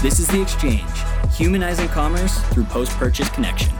This 0.00 0.20
is 0.20 0.28
The 0.28 0.40
Exchange, 0.40 0.84
humanizing 1.34 1.88
commerce 1.88 2.38
through 2.50 2.66
post 2.66 2.92
purchase 2.92 3.28
connection. 3.30 3.72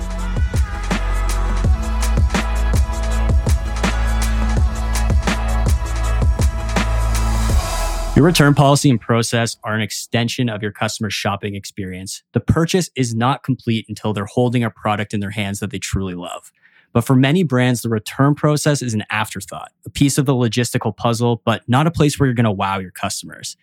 Your 8.17 8.25
return 8.25 8.53
policy 8.54 8.91
and 8.91 9.01
process 9.01 9.59
are 9.62 9.77
an 9.77 9.81
extension 9.81 10.49
of 10.49 10.61
your 10.61 10.73
customer 10.73 11.09
shopping 11.09 11.54
experience. 11.54 12.25
The 12.32 12.41
purchase 12.41 12.91
is 12.96 13.14
not 13.14 13.45
complete 13.45 13.87
until 13.89 14.12
they're 14.12 14.25
holding 14.25 14.64
a 14.64 14.71
product 14.71 15.14
in 15.14 15.21
their 15.21 15.30
hands 15.30 15.61
that 15.61 15.71
they 15.71 15.79
truly 15.79 16.16
love. 16.16 16.50
But 16.93 17.03
for 17.03 17.14
many 17.14 17.45
brands, 17.45 17.82
the 17.82 17.91
return 17.91 18.35
process 18.35 18.82
is 18.82 18.93
an 18.93 19.05
afterthought, 19.09 19.71
a 19.87 19.91
piece 19.91 20.19
of 20.19 20.27
the 20.27 20.35
logistical 20.35 20.96
puzzle, 20.96 21.43
but 21.45 21.62
not 21.69 21.87
a 21.87 21.93
place 21.93 22.19
where 22.19 22.27
you're 22.27 22.35
going 22.35 22.43
to 22.43 22.50
wow 22.50 22.80
your 22.80 22.91
customers. 22.91 23.57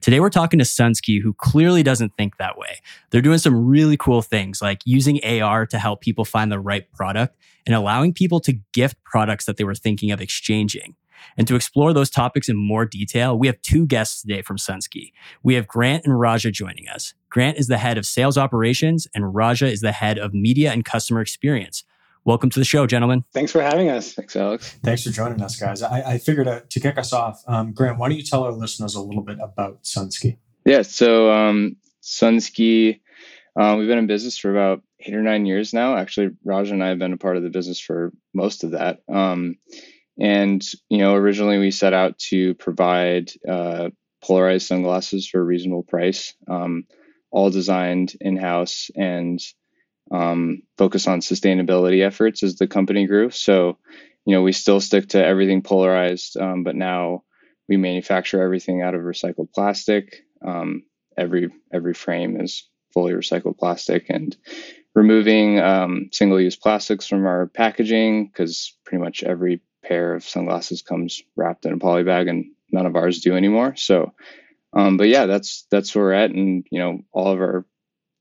Today, 0.00 0.20
we're 0.20 0.30
talking 0.30 0.58
to 0.58 0.64
Sunski, 0.64 1.20
who 1.20 1.34
clearly 1.34 1.82
doesn't 1.82 2.16
think 2.16 2.36
that 2.36 2.56
way. 2.56 2.80
They're 3.10 3.20
doing 3.20 3.38
some 3.38 3.66
really 3.66 3.96
cool 3.96 4.22
things 4.22 4.62
like 4.62 4.82
using 4.84 5.20
AR 5.24 5.66
to 5.66 5.78
help 5.78 6.00
people 6.00 6.24
find 6.24 6.50
the 6.50 6.60
right 6.60 6.90
product 6.92 7.36
and 7.66 7.74
allowing 7.74 8.12
people 8.12 8.40
to 8.40 8.54
gift 8.72 8.96
products 9.04 9.44
that 9.44 9.56
they 9.56 9.64
were 9.64 9.74
thinking 9.74 10.10
of 10.10 10.20
exchanging. 10.20 10.94
And 11.36 11.46
to 11.48 11.54
explore 11.54 11.92
those 11.92 12.10
topics 12.10 12.48
in 12.48 12.56
more 12.56 12.86
detail, 12.86 13.38
we 13.38 13.46
have 13.46 13.60
two 13.62 13.86
guests 13.86 14.22
today 14.22 14.42
from 14.42 14.56
Sunski. 14.56 15.12
We 15.42 15.54
have 15.54 15.68
Grant 15.68 16.04
and 16.04 16.18
Raja 16.18 16.50
joining 16.50 16.88
us. 16.88 17.14
Grant 17.28 17.58
is 17.58 17.68
the 17.68 17.78
head 17.78 17.98
of 17.98 18.06
sales 18.06 18.38
operations, 18.38 19.06
and 19.14 19.34
Raja 19.34 19.66
is 19.66 19.80
the 19.80 19.92
head 19.92 20.18
of 20.18 20.34
media 20.34 20.72
and 20.72 20.84
customer 20.84 21.20
experience. 21.20 21.84
Welcome 22.24 22.50
to 22.50 22.58
the 22.58 22.64
show, 22.64 22.86
gentlemen. 22.86 23.24
Thanks 23.32 23.50
for 23.50 23.62
having 23.62 23.88
us. 23.88 24.12
Thanks, 24.12 24.36
Alex. 24.36 24.76
Thanks 24.84 25.04
for 25.04 25.10
joining 25.10 25.40
us, 25.40 25.56
guys. 25.56 25.82
I, 25.82 26.02
I 26.02 26.18
figured 26.18 26.48
uh, 26.48 26.60
to 26.68 26.80
kick 26.80 26.98
us 26.98 27.14
off, 27.14 27.42
um, 27.46 27.72
Grant, 27.72 27.98
why 27.98 28.08
don't 28.08 28.18
you 28.18 28.24
tell 28.24 28.44
our 28.44 28.52
listeners 28.52 28.94
a 28.94 29.00
little 29.00 29.22
bit 29.22 29.38
about 29.40 29.84
Sunski? 29.84 30.36
Yeah, 30.66 30.82
so 30.82 31.32
um, 31.32 31.76
Sunski, 32.02 33.00
um, 33.56 33.78
we've 33.78 33.88
been 33.88 33.98
in 33.98 34.06
business 34.06 34.36
for 34.36 34.50
about 34.50 34.82
eight 35.00 35.14
or 35.14 35.22
nine 35.22 35.46
years 35.46 35.72
now. 35.72 35.96
Actually, 35.96 36.30
Raj 36.44 36.70
and 36.70 36.84
I 36.84 36.88
have 36.88 36.98
been 36.98 37.14
a 37.14 37.18
part 37.18 37.38
of 37.38 37.42
the 37.42 37.48
business 37.48 37.80
for 37.80 38.12
most 38.34 38.64
of 38.64 38.72
that. 38.72 39.00
Um, 39.08 39.56
and 40.18 40.62
you 40.90 40.98
know, 40.98 41.14
originally 41.14 41.58
we 41.58 41.70
set 41.70 41.94
out 41.94 42.18
to 42.18 42.54
provide 42.56 43.30
uh, 43.48 43.88
polarized 44.22 44.66
sunglasses 44.66 45.26
for 45.26 45.40
a 45.40 45.44
reasonable 45.44 45.84
price, 45.84 46.34
um, 46.48 46.84
all 47.30 47.48
designed 47.48 48.12
in 48.20 48.36
house 48.36 48.90
and 48.94 49.40
um, 50.10 50.62
focus 50.76 51.06
on 51.06 51.20
sustainability 51.20 52.04
efforts 52.04 52.42
as 52.42 52.56
the 52.56 52.66
company 52.66 53.06
grew. 53.06 53.30
So, 53.30 53.78
you 54.26 54.34
know, 54.34 54.42
we 54.42 54.52
still 54.52 54.80
stick 54.80 55.10
to 55.10 55.24
everything 55.24 55.62
polarized, 55.62 56.36
um, 56.36 56.64
but 56.64 56.76
now 56.76 57.24
we 57.68 57.76
manufacture 57.76 58.42
everything 58.42 58.82
out 58.82 58.94
of 58.94 59.02
recycled 59.02 59.52
plastic. 59.54 60.24
Um, 60.44 60.84
every 61.16 61.50
every 61.72 61.94
frame 61.94 62.40
is 62.40 62.68
fully 62.92 63.12
recycled 63.12 63.58
plastic, 63.58 64.06
and 64.08 64.36
removing 64.94 65.60
um, 65.60 66.08
single-use 66.12 66.56
plastics 66.56 67.06
from 67.06 67.24
our 67.26 67.46
packaging 67.46 68.26
because 68.26 68.76
pretty 68.84 69.02
much 69.02 69.22
every 69.22 69.60
pair 69.84 70.14
of 70.14 70.24
sunglasses 70.24 70.82
comes 70.82 71.22
wrapped 71.36 71.64
in 71.64 71.72
a 71.72 71.78
poly 71.78 72.02
bag, 72.02 72.26
and 72.28 72.46
none 72.72 72.86
of 72.86 72.96
ours 72.96 73.20
do 73.20 73.36
anymore. 73.36 73.76
So, 73.76 74.12
um, 74.72 74.96
but 74.96 75.08
yeah, 75.08 75.26
that's 75.26 75.66
that's 75.70 75.94
where 75.94 76.06
we're 76.06 76.12
at, 76.12 76.30
and 76.30 76.66
you 76.70 76.80
know, 76.80 77.00
all 77.12 77.32
of 77.32 77.40
our 77.40 77.64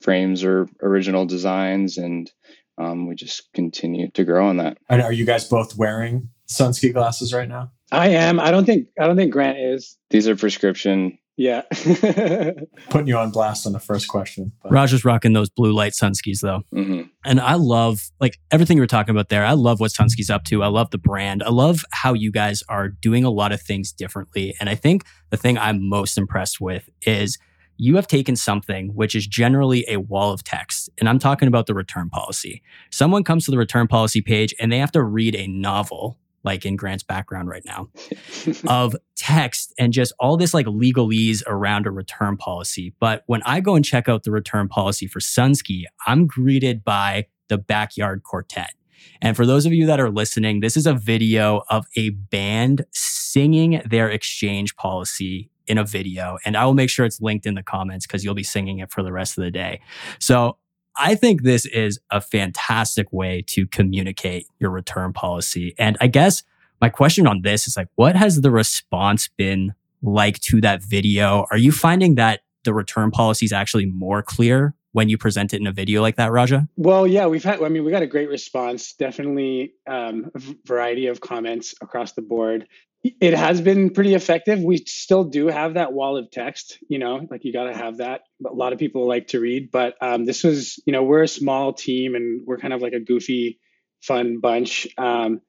frames 0.01 0.43
or 0.43 0.67
original 0.81 1.25
designs, 1.25 1.97
and 1.97 2.31
um, 2.77 3.07
we 3.07 3.15
just 3.15 3.51
continue 3.53 4.09
to 4.11 4.23
grow 4.23 4.47
on 4.47 4.57
that. 4.57 4.77
And 4.89 5.01
are 5.01 5.13
you 5.13 5.25
guys 5.25 5.47
both 5.47 5.77
wearing 5.77 6.29
Sunski 6.49 6.93
glasses 6.93 7.33
right 7.33 7.47
now? 7.47 7.71
I 7.91 8.09
am. 8.09 8.39
I 8.39 8.51
don't 8.51 8.65
think. 8.65 8.87
I 8.99 9.07
don't 9.07 9.17
think 9.17 9.31
Grant 9.31 9.57
is. 9.57 9.97
These 10.09 10.27
are 10.27 10.35
prescription. 10.35 11.17
Yeah. 11.39 11.61
Putting 12.89 13.07
you 13.07 13.15
on 13.15 13.31
blast 13.31 13.65
on 13.65 13.71
the 13.71 13.79
first 13.79 14.09
question. 14.09 14.51
But. 14.61 14.73
Raja's 14.73 15.05
rocking 15.05 15.31
those 15.31 15.49
blue 15.49 15.71
light 15.71 15.93
Sunskis 15.93 16.41
though. 16.41 16.63
Mm-hmm. 16.73 17.03
And 17.23 17.39
I 17.39 17.53
love 17.53 18.01
like 18.19 18.37
everything 18.51 18.75
you 18.75 18.81
were 18.81 18.87
talking 18.87 19.15
about 19.15 19.29
there. 19.29 19.45
I 19.45 19.53
love 19.53 19.79
what 19.79 19.91
Sunski's 19.91 20.29
up 20.29 20.43
to. 20.45 20.63
I 20.63 20.67
love 20.67 20.91
the 20.91 20.97
brand. 20.97 21.41
I 21.41 21.49
love 21.49 21.85
how 21.93 22.13
you 22.13 22.29
guys 22.29 22.61
are 22.67 22.89
doing 22.89 23.23
a 23.23 23.29
lot 23.29 23.53
of 23.53 23.61
things 23.61 23.93
differently. 23.93 24.53
And 24.59 24.69
I 24.69 24.75
think 24.75 25.05
the 25.29 25.37
thing 25.37 25.57
I'm 25.57 25.87
most 25.87 26.17
impressed 26.17 26.59
with 26.59 26.89
is 27.03 27.37
you 27.79 27.95
have 27.95 28.07
taken 28.07 28.35
something 28.35 28.89
which 28.93 29.15
is 29.15 29.25
generally 29.25 29.85
a 29.87 29.97
wall 29.97 30.33
of 30.33 30.43
text, 30.43 30.89
and 30.99 31.07
I'm 31.07 31.17
talking 31.17 31.47
about 31.47 31.65
the 31.65 31.73
return 31.73 32.09
policy. 32.09 32.61
Someone 32.91 33.23
comes 33.23 33.45
to 33.45 33.51
the 33.51 33.57
return 33.57 33.87
policy 33.87 34.21
page 34.21 34.53
and 34.59 34.69
they 34.69 34.79
have 34.79 34.91
to 34.91 35.01
read 35.01 35.33
a 35.33 35.47
novel, 35.47 36.17
like 36.43 36.65
in 36.65 36.75
Grant's 36.75 37.03
background 37.03 37.47
right 37.47 37.63
now, 37.65 37.87
of 38.67 38.97
text 39.15 39.73
and 39.79 39.93
just 39.93 40.13
all 40.19 40.35
this 40.35 40.53
like 40.53 40.65
legalese 40.65 41.41
around 41.47 41.87
a 41.87 41.91
return 41.91 42.35
policy. 42.35 42.93
But 42.99 43.23
when 43.27 43.41
I 43.43 43.61
go 43.61 43.75
and 43.75 43.85
check 43.85 44.09
out 44.09 44.23
the 44.23 44.31
return 44.31 44.67
policy 44.67 45.07
for 45.07 45.21
Sunski, 45.21 45.83
I'm 46.05 46.27
greeted 46.27 46.83
by 46.83 47.27
the 47.47 47.57
Backyard 47.57 48.23
Quartet. 48.23 48.73
And 49.21 49.37
for 49.37 49.45
those 49.45 49.65
of 49.65 49.71
you 49.71 49.85
that 49.85 50.01
are 50.01 50.09
listening, 50.09 50.59
this 50.59 50.75
is 50.75 50.85
a 50.85 50.93
video 50.93 51.63
of 51.69 51.85
a 51.95 52.09
band 52.09 52.85
singing 52.91 53.81
their 53.85 54.09
exchange 54.09 54.75
policy 54.75 55.49
in 55.69 55.77
a 55.77 55.85
video. 55.85 56.37
And 56.43 56.57
I 56.57 56.65
will 56.65 56.73
make 56.73 56.89
sure 56.89 57.05
it's 57.05 57.21
linked 57.21 57.45
in 57.45 57.53
the 57.53 57.63
comments 57.63 58.05
because 58.05 58.25
you'll 58.25 58.33
be 58.33 58.43
singing 58.43 58.79
it 58.79 58.91
for 58.91 59.03
the 59.03 59.13
rest 59.13 59.37
of 59.37 59.43
the 59.43 59.51
day. 59.51 59.79
So 60.19 60.57
I 60.97 61.15
think 61.15 61.43
this 61.43 61.65
is 61.67 61.99
a 62.09 62.19
fantastic 62.19 63.13
way 63.13 63.43
to 63.47 63.65
communicate 63.67 64.47
your 64.59 64.71
return 64.71 65.13
policy. 65.13 65.75
And 65.77 65.95
I 66.01 66.07
guess 66.07 66.43
my 66.81 66.89
question 66.89 67.27
on 67.27 67.43
this 67.43 67.67
is 67.67 67.77
like, 67.77 67.87
what 67.95 68.15
has 68.15 68.41
the 68.41 68.51
response 68.51 69.29
been 69.37 69.75
like 70.01 70.39
to 70.39 70.59
that 70.61 70.83
video? 70.83 71.45
Are 71.51 71.57
you 71.57 71.71
finding 71.71 72.15
that 72.15 72.41
the 72.63 72.73
return 72.73 73.11
policy 73.11 73.45
is 73.45 73.53
actually 73.53 73.85
more 73.85 74.21
clear 74.21 74.73
when 74.91 75.07
you 75.07 75.17
present 75.17 75.53
it 75.53 75.61
in 75.61 75.67
a 75.67 75.71
video 75.71 76.01
like 76.01 76.15
that, 76.15 76.31
Raja? 76.31 76.67
Well, 76.75 77.05
yeah, 77.05 77.27
we've 77.27 77.43
had, 77.43 77.61
I 77.61 77.69
mean, 77.69 77.85
we 77.85 77.91
got 77.91 78.01
a 78.01 78.07
great 78.07 78.27
response, 78.27 78.93
definitely 78.93 79.73
um, 79.87 80.31
a 80.33 80.41
variety 80.65 81.07
of 81.07 81.21
comments 81.21 81.75
across 81.79 82.13
the 82.13 82.23
board 82.23 82.67
it 83.03 83.33
has 83.33 83.61
been 83.61 83.91
pretty 83.91 84.13
effective. 84.13 84.59
We 84.59 84.77
still 84.77 85.23
do 85.23 85.47
have 85.47 85.75
that 85.75 85.93
wall 85.93 86.17
of 86.17 86.29
text, 86.31 86.79
you 86.89 86.99
know, 86.99 87.25
like 87.29 87.45
you 87.45 87.53
got 87.53 87.65
to 87.65 87.73
have 87.73 87.97
that. 87.97 88.21
A 88.45 88.53
lot 88.53 88.73
of 88.73 88.79
people 88.79 89.07
like 89.07 89.27
to 89.27 89.39
read, 89.39 89.71
but 89.71 89.95
um, 90.01 90.25
this 90.25 90.43
was, 90.43 90.81
you 90.85 90.91
know, 90.91 91.03
we're 91.03 91.23
a 91.23 91.27
small 91.27 91.73
team 91.73 92.15
and 92.15 92.41
we're 92.45 92.57
kind 92.57 92.73
of 92.73 92.81
like 92.81 92.93
a 92.93 92.99
goofy, 92.99 93.59
fun 94.01 94.39
bunch. 94.41 94.87
Um, 94.97 95.41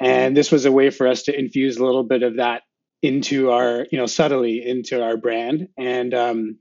and 0.00 0.36
this 0.36 0.50
was 0.50 0.64
a 0.64 0.72
way 0.72 0.90
for 0.90 1.06
us 1.06 1.24
to 1.24 1.38
infuse 1.38 1.76
a 1.76 1.84
little 1.84 2.04
bit 2.04 2.22
of 2.22 2.36
that 2.36 2.62
into 3.02 3.50
our, 3.50 3.86
you 3.92 3.98
know, 3.98 4.06
subtly 4.06 4.66
into 4.66 5.02
our 5.02 5.18
brand 5.18 5.68
and 5.76 6.14
um, 6.14 6.58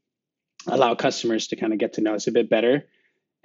allow 0.67 0.93
customers 0.93 1.47
to 1.47 1.55
kind 1.55 1.71
of 1.71 1.79
get 1.79 1.93
to 1.93 2.01
know 2.01 2.15
us 2.15 2.27
a 2.27 2.31
bit 2.31 2.49
better. 2.49 2.83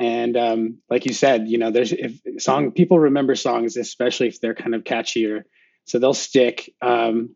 And 0.00 0.36
um, 0.36 0.78
like 0.90 1.06
you 1.06 1.12
said, 1.12 1.48
you 1.48 1.58
know, 1.58 1.70
there's 1.70 1.92
if 1.92 2.20
song 2.38 2.72
people 2.72 2.98
remember 2.98 3.34
songs, 3.34 3.76
especially 3.76 4.28
if 4.28 4.40
they're 4.40 4.54
kind 4.54 4.74
of 4.74 4.84
catchy 4.84 5.26
or 5.26 5.44
so 5.88 5.98
they'll 5.98 6.14
stick. 6.14 6.72
Um, 6.82 7.34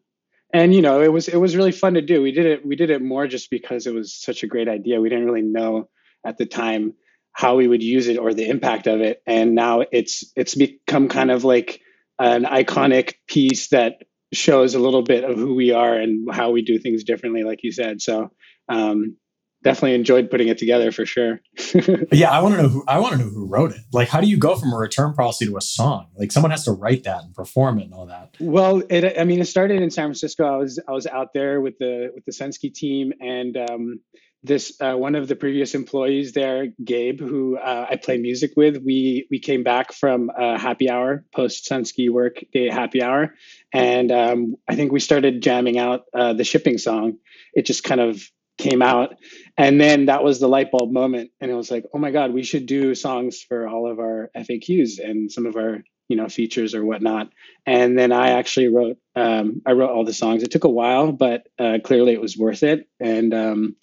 and 0.53 0.75
you 0.75 0.83
know, 0.83 1.01
it 1.01 1.13
was 1.13 1.29
it 1.29 1.37
was 1.37 1.57
really 1.57 1.73
fun 1.73 1.95
to 1.95 2.03
do. 2.03 2.23
We 2.23 2.33
did 2.33 2.47
it 2.47 2.67
we 2.67 2.77
did 2.77 2.91
it 2.91 3.03
more 3.03 3.27
just 3.27 3.51
because 3.51 3.87
it 3.87 3.95
was 3.95 4.15
such 4.15 4.43
a 4.43 4.47
great 4.47 4.69
idea. 4.69 5.01
We 5.01 5.09
didn't 5.09 5.27
really 5.27 5.43
know 5.43 5.89
at 6.25 6.39
the 6.39 6.47
time 6.47 6.95
how 7.33 7.57
we 7.57 7.67
would 7.67 7.83
use 7.83 8.09
it 8.09 8.19
or 8.19 8.35
the 8.35 8.49
impact 8.49 8.87
of 8.87 9.01
it, 9.01 9.23
and 9.27 9.55
now 9.55 9.83
it's 9.91 10.31
it's 10.37 10.55
become 10.55 11.09
kind 11.09 11.31
of 11.31 11.45
like 11.45 11.81
an 12.19 12.45
iconic 12.45 13.15
piece 13.27 13.69
that 13.69 14.03
shows 14.33 14.75
a 14.75 14.79
little 14.79 15.03
bit 15.03 15.25
of 15.25 15.37
who 15.37 15.55
we 15.55 15.73
are 15.73 15.95
and 15.95 16.33
how 16.33 16.51
we 16.51 16.63
do 16.63 16.79
things 16.79 17.05
differently, 17.05 17.43
like 17.43 17.63
you 17.63 17.73
said. 17.73 18.01
So 18.01 18.31
um, 18.69 19.17
definitely 19.63 19.95
enjoyed 19.95 20.31
putting 20.31 20.49
it 20.49 20.59
together 20.59 20.93
for 20.93 21.07
sure. 21.07 21.41
yeah, 22.13 22.31
I 22.31 22.41
want 22.43 22.57
to 22.57 22.63
know 22.63 22.69
who 22.69 22.85
I 22.87 22.99
want 22.99 23.13
to 23.13 23.19
know 23.19 23.31
who 23.31 23.47
wrote 23.47 23.73
it. 23.73 23.81
Like, 23.93 24.09
how 24.09 24.21
do 24.21 24.29
you 24.29 24.37
go 24.37 24.57
from 24.57 24.73
a 24.73 24.77
return 24.77 25.15
policy 25.15 25.47
to 25.47 25.57
a 25.57 25.61
song? 25.61 26.09
Like, 26.17 26.33
someone 26.33 26.51
has 26.51 26.65
to 26.65 26.73
write 26.73 27.05
that 27.05 27.25
and 27.25 27.35
perform 27.35 27.79
it 27.79 27.85
and 27.85 27.95
all 27.95 28.07
that. 28.07 28.37
Well, 28.41 28.83
it, 28.89 29.19
I 29.19 29.25
mean, 29.25 29.41
it 29.41 29.47
started 29.47 29.81
in 29.81 29.91
San 29.91 30.07
Francisco. 30.07 30.45
I 30.45 30.57
was 30.57 30.81
I 30.87 30.93
was 30.93 31.07
out 31.07 31.33
there 31.33 31.61
with 31.61 31.79
the 31.79 32.13
with 32.15 32.25
the 32.25 32.33
Sunski 32.33 32.73
team, 32.73 33.13
and 33.21 33.57
um, 33.57 34.01
this 34.43 34.77
uh, 34.81 34.95
one 34.95 35.15
of 35.15 35.29
the 35.29 35.37
previous 35.37 35.75
employees 35.75 36.33
there, 36.33 36.69
Gabe, 36.85 37.21
who 37.21 37.57
uh, 37.57 37.87
I 37.91 37.97
play 37.97 38.19
music 38.19 38.53
with. 38.57 38.83
We 38.85 39.27
we 39.31 39.39
came 39.39 39.63
back 39.63 39.93
from 39.93 40.31
a 40.37 40.59
happy 40.59 40.91
hour 40.91 41.25
post 41.35 41.69
Sunski 41.69 42.11
work 42.11 42.43
day 42.53 42.69
happy 42.69 43.03
hour, 43.03 43.35
and 43.73 44.11
um, 44.11 44.57
I 44.69 44.75
think 44.75 44.91
we 44.91 45.01
started 45.01 45.43
jamming 45.43 45.79
out 45.79 46.03
uh, 46.13 46.33
the 46.33 46.45
shipping 46.45 46.79
song. 46.79 47.19
It 47.55 47.67
just 47.67 47.85
kind 47.85 48.01
of 48.01 48.23
came 48.59 48.83
out. 48.83 49.17
And 49.57 49.81
then 49.81 50.07
that 50.07 50.25
was 50.25 50.41
the 50.41 50.49
light 50.49 50.71
bulb 50.71 50.93
moment. 50.93 51.31
And 51.41 51.51
it 51.51 51.55
was 51.55 51.71
like 51.71 51.85
oh 51.95 51.99
my 51.99 52.11
god 52.11 52.33
we 52.33 52.43
should 52.43 52.67
do 52.67 52.95
songs 52.95 53.43
for 53.43 53.67
all 53.67 53.91
of 53.91 53.99
our 53.99 54.31
faqs 54.37 54.99
and 55.03 55.31
some 55.31 55.47
of 55.47 55.57
our 55.57 55.83
you 56.09 56.17
know 56.17 56.29
features 56.29 56.75
or 56.75 56.85
whatnot. 56.85 57.31
And 57.67 57.99
then 57.99 58.13
i 58.13 58.31
actually 58.31 58.69
wrote 58.69 58.99
um, 59.17 59.63
i 59.67 59.73
wrote 59.73 59.91
all 59.91 60.05
the 60.05 60.13
songs. 60.13 60.43
It 60.43 60.51
took 60.51 60.65
a 60.65 60.71
while 60.71 61.13
but 61.13 61.47
uh, 61.59 61.79
clearly 61.83 62.13
it 62.13 62.21
was 62.21 62.37
worth 62.37 62.63
it. 62.63 62.89
And 63.01 63.35
um, 63.35 63.77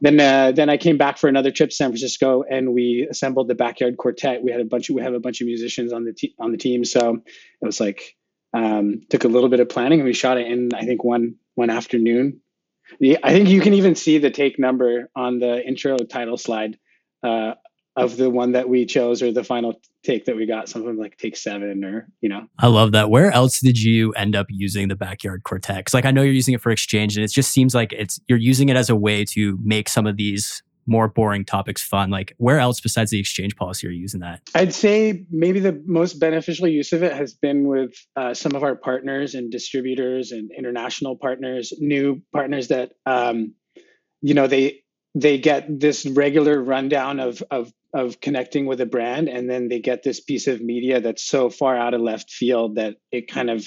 then 0.00 0.20
uh, 0.20 0.52
then 0.52 0.68
i 0.68 0.76
came 0.76 0.98
back 0.98 1.18
for 1.18 1.28
another 1.28 1.50
trip 1.50 1.70
to 1.70 1.76
san 1.76 1.90
francisco 1.90 2.44
and 2.48 2.74
we 2.74 3.06
assembled 3.10 3.48
the 3.48 3.54
backyard 3.54 3.96
quartet. 3.96 4.42
We 4.42 4.50
had 4.52 4.60
a 4.60 4.64
bunch 4.64 4.88
of 4.90 4.96
we 4.96 5.02
have 5.02 5.14
a 5.14 5.20
bunch 5.20 5.40
of 5.40 5.46
musicians 5.46 5.92
on 5.92 6.04
the 6.04 6.12
te- 6.12 6.34
on 6.38 6.52
the 6.52 6.58
team. 6.58 6.84
So 6.84 7.14
it 7.60 7.66
was 7.66 7.80
like 7.80 8.14
um, 8.54 9.02
took 9.10 9.24
a 9.24 9.28
little 9.28 9.48
bit 9.48 9.60
of 9.60 9.68
planning 9.68 10.00
and 10.00 10.06
we 10.06 10.14
shot 10.14 10.38
it 10.38 10.46
in 10.46 10.70
i 10.74 10.84
think 10.84 11.04
one 11.04 11.34
one 11.54 11.70
afternoon 11.70 12.40
Yeah, 13.00 13.18
I 13.22 13.32
think 13.32 13.48
you 13.48 13.60
can 13.60 13.74
even 13.74 13.94
see 13.94 14.18
the 14.18 14.30
take 14.30 14.58
number 14.58 15.10
on 15.14 15.38
the 15.38 15.64
intro 15.66 15.96
title 15.98 16.36
slide 16.36 16.78
uh, 17.22 17.54
of 17.96 18.16
the 18.16 18.30
one 18.30 18.52
that 18.52 18.68
we 18.68 18.86
chose 18.86 19.22
or 19.22 19.32
the 19.32 19.44
final 19.44 19.80
take 20.04 20.24
that 20.26 20.36
we 20.36 20.46
got, 20.46 20.68
something 20.68 20.96
like 20.96 21.16
take 21.16 21.36
seven 21.36 21.84
or, 21.84 22.08
you 22.20 22.28
know. 22.28 22.46
I 22.58 22.68
love 22.68 22.92
that. 22.92 23.10
Where 23.10 23.30
else 23.32 23.60
did 23.60 23.80
you 23.80 24.12
end 24.12 24.36
up 24.36 24.46
using 24.50 24.88
the 24.88 24.96
backyard 24.96 25.42
quartet? 25.42 25.78
Because 25.78 25.94
like 25.94 26.04
I 26.04 26.10
know 26.10 26.22
you're 26.22 26.32
using 26.32 26.54
it 26.54 26.60
for 26.60 26.70
exchange 26.70 27.16
and 27.16 27.24
it 27.24 27.32
just 27.32 27.50
seems 27.50 27.74
like 27.74 27.92
it's 27.92 28.20
you're 28.28 28.38
using 28.38 28.68
it 28.68 28.76
as 28.76 28.88
a 28.88 28.96
way 28.96 29.24
to 29.26 29.58
make 29.62 29.88
some 29.88 30.06
of 30.06 30.16
these 30.16 30.62
more 30.88 31.06
boring 31.06 31.44
topics 31.44 31.82
fun. 31.82 32.10
Like 32.10 32.34
where 32.38 32.58
else 32.58 32.80
besides 32.80 33.10
the 33.10 33.20
exchange 33.20 33.54
policy 33.56 33.86
are 33.86 33.90
you 33.90 34.00
using 34.00 34.20
that? 34.20 34.40
I'd 34.54 34.74
say 34.74 35.26
maybe 35.30 35.60
the 35.60 35.80
most 35.86 36.14
beneficial 36.14 36.66
use 36.66 36.92
of 36.92 37.02
it 37.02 37.12
has 37.12 37.34
been 37.34 37.68
with 37.68 37.92
uh, 38.16 38.34
some 38.34 38.54
of 38.54 38.64
our 38.64 38.74
partners 38.74 39.34
and 39.34 39.52
distributors 39.52 40.32
and 40.32 40.50
international 40.56 41.16
partners, 41.16 41.72
new 41.78 42.22
partners 42.32 42.68
that 42.68 42.92
um, 43.06 43.54
you 44.22 44.34
know 44.34 44.46
they 44.46 44.82
they 45.14 45.38
get 45.38 45.80
this 45.80 46.06
regular 46.06 46.60
rundown 46.60 47.20
of 47.20 47.42
of 47.50 47.72
of 47.94 48.20
connecting 48.20 48.66
with 48.66 48.80
a 48.80 48.86
brand 48.86 49.28
and 49.28 49.48
then 49.48 49.68
they 49.68 49.80
get 49.80 50.02
this 50.02 50.20
piece 50.20 50.46
of 50.46 50.60
media 50.60 51.00
that's 51.00 51.22
so 51.22 51.48
far 51.48 51.76
out 51.76 51.94
of 51.94 52.00
left 52.02 52.30
field 52.30 52.74
that 52.74 52.96
it 53.10 53.30
kind 53.30 53.48
of 53.48 53.66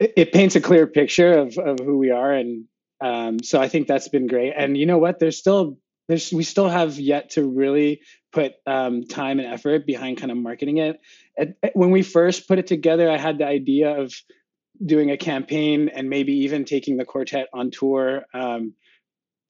it, 0.00 0.32
paints 0.32 0.56
a 0.56 0.60
clear 0.60 0.86
picture 0.86 1.38
of 1.38 1.56
of 1.56 1.78
who 1.78 1.98
we 1.98 2.10
are 2.10 2.32
and 2.32 2.64
um, 3.00 3.42
so 3.42 3.60
I 3.60 3.68
think 3.68 3.86
that's 3.86 4.08
been 4.08 4.26
great. 4.26 4.52
And 4.56 4.76
you 4.76 4.86
know 4.86 4.98
what? 4.98 5.18
There's 5.18 5.38
still 5.38 5.78
there's 6.08 6.32
we 6.32 6.44
still 6.44 6.68
have 6.68 6.98
yet 6.98 7.30
to 7.30 7.48
really 7.48 8.02
put 8.32 8.54
um, 8.66 9.04
time 9.04 9.38
and 9.38 9.52
effort 9.52 9.86
behind 9.86 10.18
kind 10.18 10.30
of 10.30 10.38
marketing 10.38 10.78
it. 10.78 11.00
At, 11.38 11.54
when 11.74 11.90
we 11.90 12.02
first 12.02 12.48
put 12.48 12.58
it 12.58 12.66
together, 12.66 13.10
I 13.10 13.16
had 13.16 13.38
the 13.38 13.46
idea 13.46 14.00
of 14.00 14.12
doing 14.84 15.10
a 15.10 15.16
campaign 15.16 15.88
and 15.88 16.10
maybe 16.10 16.32
even 16.38 16.64
taking 16.64 16.96
the 16.96 17.04
quartet 17.04 17.48
on 17.52 17.70
tour. 17.70 18.24
Um, 18.34 18.74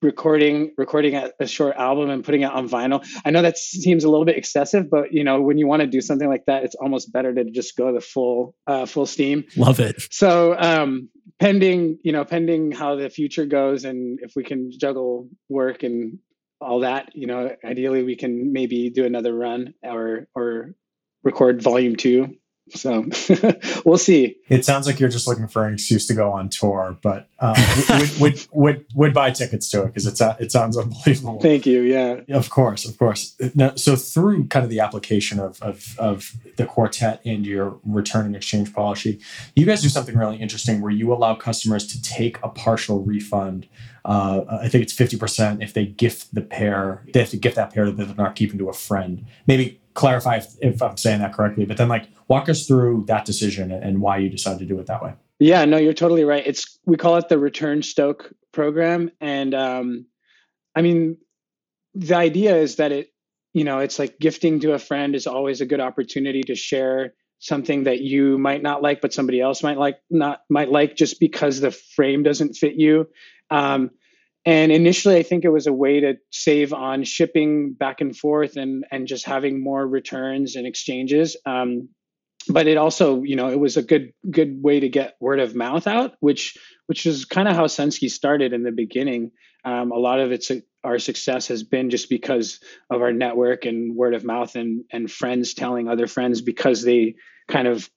recording 0.01 0.71
recording 0.77 1.15
a, 1.15 1.31
a, 1.39 1.47
short 1.47 1.75
album 1.77 2.09
and 2.09 2.23
putting 2.23 2.41
it 2.41 2.51
on 2.51 2.69
vinyl. 2.69 3.05
I 3.25 3.31
know 3.31 3.41
that 3.41 3.57
seems 3.57 4.03
a 4.03 4.09
little 4.09 4.25
bit 4.25 4.37
excessive 4.37 4.89
but 4.89 5.13
you 5.13 5.23
know 5.23 5.41
when 5.41 5.57
you 5.57 5.67
want 5.67 5.81
to 5.81 5.87
do 5.87 6.01
something 6.01 6.27
like 6.27 6.45
that 6.45 6.63
it's 6.63 6.75
almost 6.75 7.11
better 7.11 7.33
to 7.33 7.45
just 7.49 7.75
go 7.75 7.93
the 7.93 8.01
full 8.01 8.55
uh, 8.67 8.85
full 8.85 9.05
steam. 9.05 9.45
Love 9.57 9.79
it. 9.79 10.01
So 10.11 10.55
um 10.57 11.09
pending 11.39 11.99
you 12.03 12.11
know 12.11 12.23
pending 12.25 12.71
how 12.71 12.95
the 12.95 13.09
future 13.09 13.45
goes 13.45 13.85
and 13.85 14.19
if 14.21 14.33
we 14.35 14.43
can 14.43 14.71
juggle 14.77 15.29
work 15.49 15.83
and 15.83 16.19
all 16.61 16.81
that 16.81 17.09
you 17.13 17.27
know 17.27 17.55
ideally 17.63 18.03
we 18.03 18.15
can 18.15 18.53
maybe 18.53 18.89
do 18.89 19.05
another 19.05 19.33
run 19.33 19.73
or 19.83 20.27
or 20.35 20.75
record 21.23 21.61
volume 21.61 21.95
two 21.95 22.35
so 22.69 23.05
we'll 23.85 23.97
see. 23.97 24.37
It 24.49 24.65
sounds 24.65 24.87
like 24.87 24.99
you're 24.99 25.09
just 25.09 25.27
looking 25.27 25.47
for 25.47 25.67
an 25.67 25.75
excuse 25.75 26.07
to 26.07 26.15
go 26.15 26.31
on 26.31 26.49
tour, 26.49 26.97
but 27.03 27.29
um, 27.39 27.55
would, 27.89 28.19
would, 28.19 28.47
would, 28.51 28.85
would 28.95 29.13
buy 29.13 29.29
tickets 29.29 29.69
to 29.69 29.83
it 29.83 29.87
because 29.87 30.07
it's 30.07 30.19
it 30.21 30.51
sounds 30.51 30.75
unbelievable. 30.77 31.39
Thank 31.39 31.67
you. 31.67 31.81
Yeah. 31.81 32.21
Of 32.29 32.49
course, 32.49 32.85
of 32.85 32.97
course. 32.97 33.35
Now, 33.53 33.75
so 33.75 33.95
through 33.95 34.47
kind 34.47 34.63
of 34.63 34.71
the 34.71 34.79
application 34.79 35.39
of, 35.39 35.61
of 35.61 35.95
of 35.99 36.31
the 36.57 36.65
quartet 36.65 37.21
and 37.23 37.45
your 37.45 37.79
return 37.85 38.25
and 38.25 38.35
exchange 38.35 38.73
policy, 38.73 39.19
you 39.55 39.65
guys 39.65 39.83
do 39.83 39.89
something 39.89 40.17
really 40.17 40.37
interesting 40.37 40.81
where 40.81 40.91
you 40.91 41.13
allow 41.13 41.35
customers 41.35 41.85
to 41.87 42.01
take 42.01 42.37
a 42.41 42.49
partial 42.49 43.03
refund. 43.03 43.67
Uh, 44.05 44.41
I 44.61 44.69
think 44.69 44.83
it's 44.83 44.93
fifty 44.93 45.17
percent 45.17 45.61
if 45.61 45.73
they 45.73 45.85
gift 45.85 46.33
the 46.33 46.41
pair. 46.41 47.03
They 47.13 47.19
have 47.19 47.29
to 47.29 47.37
gift 47.37 47.57
that 47.57 47.73
pair 47.73 47.91
that 47.91 48.03
they're 48.03 48.15
not 48.15 48.35
keeping 48.35 48.57
to 48.57 48.69
a 48.69 48.73
friend. 48.73 49.25
Maybe 49.45 49.81
clarify 49.95 50.35
if, 50.35 50.53
if 50.61 50.81
I'm 50.83 50.97
saying 50.97 51.21
that 51.21 51.33
correctly, 51.33 51.65
but 51.65 51.77
then 51.77 51.87
like 51.89 52.07
walk 52.27 52.47
us 52.47 52.67
through 52.67 53.05
that 53.07 53.25
decision 53.25 53.71
and 53.71 54.01
why 54.01 54.17
you 54.17 54.29
decided 54.29 54.59
to 54.59 54.65
do 54.65 54.79
it 54.79 54.85
that 54.85 55.01
way. 55.01 55.13
Yeah, 55.39 55.65
no, 55.65 55.77
you're 55.77 55.93
totally 55.93 56.23
right. 56.23 56.45
It's 56.45 56.79
we 56.85 56.95
call 56.95 57.17
it 57.17 57.27
the 57.27 57.39
Return 57.39 57.81
Stoke 57.81 58.31
program, 58.53 59.11
and 59.19 59.53
um, 59.53 60.05
I 60.75 60.81
mean, 60.81 61.17
the 61.93 62.15
idea 62.15 62.55
is 62.55 62.77
that 62.77 62.91
it, 62.91 63.09
you 63.53 63.63
know, 63.63 63.79
it's 63.79 63.99
like 63.99 64.19
gifting 64.19 64.59
to 64.61 64.73
a 64.73 64.79
friend 64.79 65.15
is 65.15 65.27
always 65.27 65.59
a 65.59 65.65
good 65.65 65.81
opportunity 65.81 66.43
to 66.43 66.55
share 66.55 67.13
something 67.39 67.83
that 67.83 67.99
you 67.99 68.37
might 68.37 68.61
not 68.61 68.81
like, 68.81 69.01
but 69.01 69.13
somebody 69.13 69.41
else 69.41 69.61
might 69.61 69.77
like 69.77 69.97
not 70.09 70.41
might 70.49 70.69
like 70.69 70.95
just 70.95 71.19
because 71.19 71.59
the 71.59 71.71
frame 71.71 72.23
doesn't 72.23 72.53
fit 72.53 72.75
you. 72.75 73.07
Um, 73.49 73.91
and 74.45 74.71
initially, 74.71 75.17
I 75.17 75.23
think 75.23 75.43
it 75.43 75.49
was 75.49 75.65
a 75.65 75.73
way 75.73 76.01
to 76.01 76.15
save 76.31 76.71
on 76.71 77.03
shipping 77.03 77.73
back 77.73 78.01
and 78.01 78.15
forth 78.15 78.57
and 78.57 78.85
and 78.91 79.07
just 79.07 79.25
having 79.25 79.63
more 79.63 79.85
returns 79.85 80.55
and 80.55 80.67
exchanges. 80.67 81.35
Um, 81.45 81.89
but 82.47 82.67
it 82.67 82.77
also, 82.77 83.23
you 83.23 83.35
know, 83.35 83.49
it 83.49 83.59
was 83.59 83.75
a 83.77 83.81
good 83.81 84.13
good 84.29 84.61
way 84.61 84.79
to 84.79 84.89
get 84.89 85.15
word 85.19 85.39
of 85.39 85.55
mouth 85.55 85.87
out, 85.87 86.13
which 86.19 86.57
which 86.85 87.07
is 87.07 87.25
kind 87.25 87.47
of 87.47 87.55
how 87.55 87.65
Sunski 87.65 88.09
started 88.09 88.53
in 88.53 88.63
the 88.63 88.71
beginning. 88.71 89.31
Um, 89.63 89.91
a 89.91 89.97
lot 89.97 90.19
of 90.19 90.31
its 90.31 90.51
our 90.83 90.99
success 90.99 91.47
has 91.47 91.63
been 91.63 91.89
just 91.89 92.07
because 92.07 92.59
of 92.91 93.01
our 93.01 93.11
network 93.11 93.65
and 93.65 93.95
word 93.95 94.13
of 94.13 94.23
mouth 94.23 94.55
and 94.55 94.83
and 94.91 95.11
friends 95.11 95.55
telling 95.55 95.87
other 95.87 96.05
friends 96.05 96.41
because 96.41 96.83
they 96.83 97.15
kind 97.47 97.67
of 97.67 97.89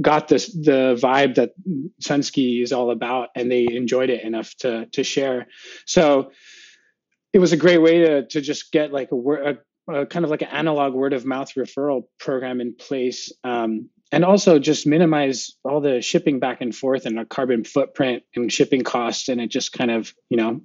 got 0.00 0.28
this 0.28 0.52
the 0.52 0.98
vibe 1.00 1.36
that 1.36 1.52
Sunski 2.02 2.62
is 2.62 2.72
all 2.72 2.90
about, 2.90 3.28
and 3.34 3.50
they 3.50 3.66
enjoyed 3.70 4.10
it 4.10 4.24
enough 4.24 4.54
to 4.58 4.86
to 4.86 5.04
share. 5.04 5.46
So 5.86 6.32
it 7.32 7.38
was 7.38 7.52
a 7.52 7.56
great 7.56 7.78
way 7.78 7.98
to 7.98 8.26
to 8.26 8.40
just 8.40 8.72
get 8.72 8.92
like 8.92 9.10
a, 9.12 9.16
a, 9.16 9.94
a 10.02 10.06
kind 10.06 10.24
of 10.24 10.30
like 10.30 10.42
an 10.42 10.48
analog 10.48 10.94
word 10.94 11.12
of 11.12 11.24
mouth 11.24 11.52
referral 11.54 12.04
program 12.18 12.60
in 12.60 12.74
place. 12.74 13.32
Um, 13.44 13.90
and 14.12 14.24
also 14.24 14.58
just 14.58 14.86
minimize 14.86 15.56
all 15.64 15.80
the 15.80 16.00
shipping 16.00 16.38
back 16.38 16.60
and 16.60 16.74
forth 16.74 17.06
and 17.06 17.18
a 17.18 17.24
carbon 17.24 17.64
footprint 17.64 18.22
and 18.34 18.52
shipping 18.52 18.82
costs 18.82 19.28
and 19.28 19.40
it 19.40 19.50
just 19.50 19.72
kind 19.72 19.90
of 19.90 20.14
you 20.30 20.36
know 20.36 20.60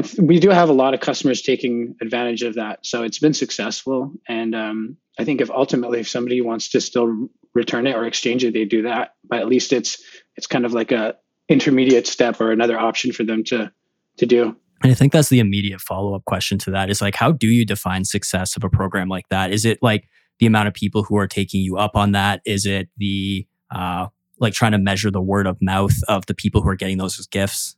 th- 0.00 0.18
we 0.18 0.40
do 0.40 0.48
have 0.50 0.68
a 0.68 0.72
lot 0.72 0.94
of 0.94 1.00
customers 1.00 1.42
taking 1.42 1.94
advantage 2.00 2.42
of 2.42 2.54
that 2.54 2.84
so 2.84 3.02
it's 3.02 3.18
been 3.18 3.34
successful 3.34 4.12
and 4.28 4.54
um, 4.54 4.96
i 5.18 5.24
think 5.24 5.40
if 5.40 5.50
ultimately 5.50 6.00
if 6.00 6.08
somebody 6.08 6.40
wants 6.40 6.70
to 6.70 6.80
still 6.80 7.28
return 7.54 7.86
it 7.86 7.94
or 7.94 8.04
exchange 8.04 8.44
it, 8.44 8.54
they 8.54 8.64
do 8.64 8.82
that. 8.82 9.14
But 9.28 9.40
at 9.40 9.48
least 9.48 9.72
it's 9.72 10.02
it's 10.36 10.46
kind 10.46 10.64
of 10.64 10.72
like 10.72 10.92
a 10.92 11.16
intermediate 11.48 12.06
step 12.06 12.40
or 12.40 12.52
another 12.52 12.78
option 12.78 13.12
for 13.12 13.24
them 13.24 13.44
to 13.44 13.70
to 14.18 14.26
do. 14.26 14.56
And 14.82 14.90
I 14.90 14.94
think 14.94 15.12
that's 15.12 15.28
the 15.28 15.38
immediate 15.38 15.80
follow 15.80 16.14
up 16.14 16.24
question 16.24 16.58
to 16.58 16.70
that 16.72 16.90
is 16.90 17.00
like, 17.00 17.14
how 17.14 17.30
do 17.30 17.46
you 17.46 17.64
define 17.64 18.04
success 18.04 18.56
of 18.56 18.64
a 18.64 18.68
program 18.68 19.08
like 19.08 19.28
that? 19.28 19.52
Is 19.52 19.64
it 19.64 19.78
like 19.80 20.08
the 20.40 20.46
amount 20.46 20.66
of 20.66 20.74
people 20.74 21.04
who 21.04 21.16
are 21.16 21.28
taking 21.28 21.62
you 21.62 21.76
up 21.76 21.94
on 21.94 22.12
that? 22.12 22.42
Is 22.44 22.66
it 22.66 22.88
the 22.96 23.46
uh, 23.70 24.08
like 24.40 24.54
trying 24.54 24.72
to 24.72 24.78
measure 24.78 25.10
the 25.10 25.20
word 25.20 25.46
of 25.46 25.56
mouth 25.60 25.94
of 26.08 26.26
the 26.26 26.34
people 26.34 26.62
who 26.62 26.68
are 26.68 26.74
getting 26.74 26.98
those 26.98 27.18
as 27.18 27.26
gifts? 27.26 27.76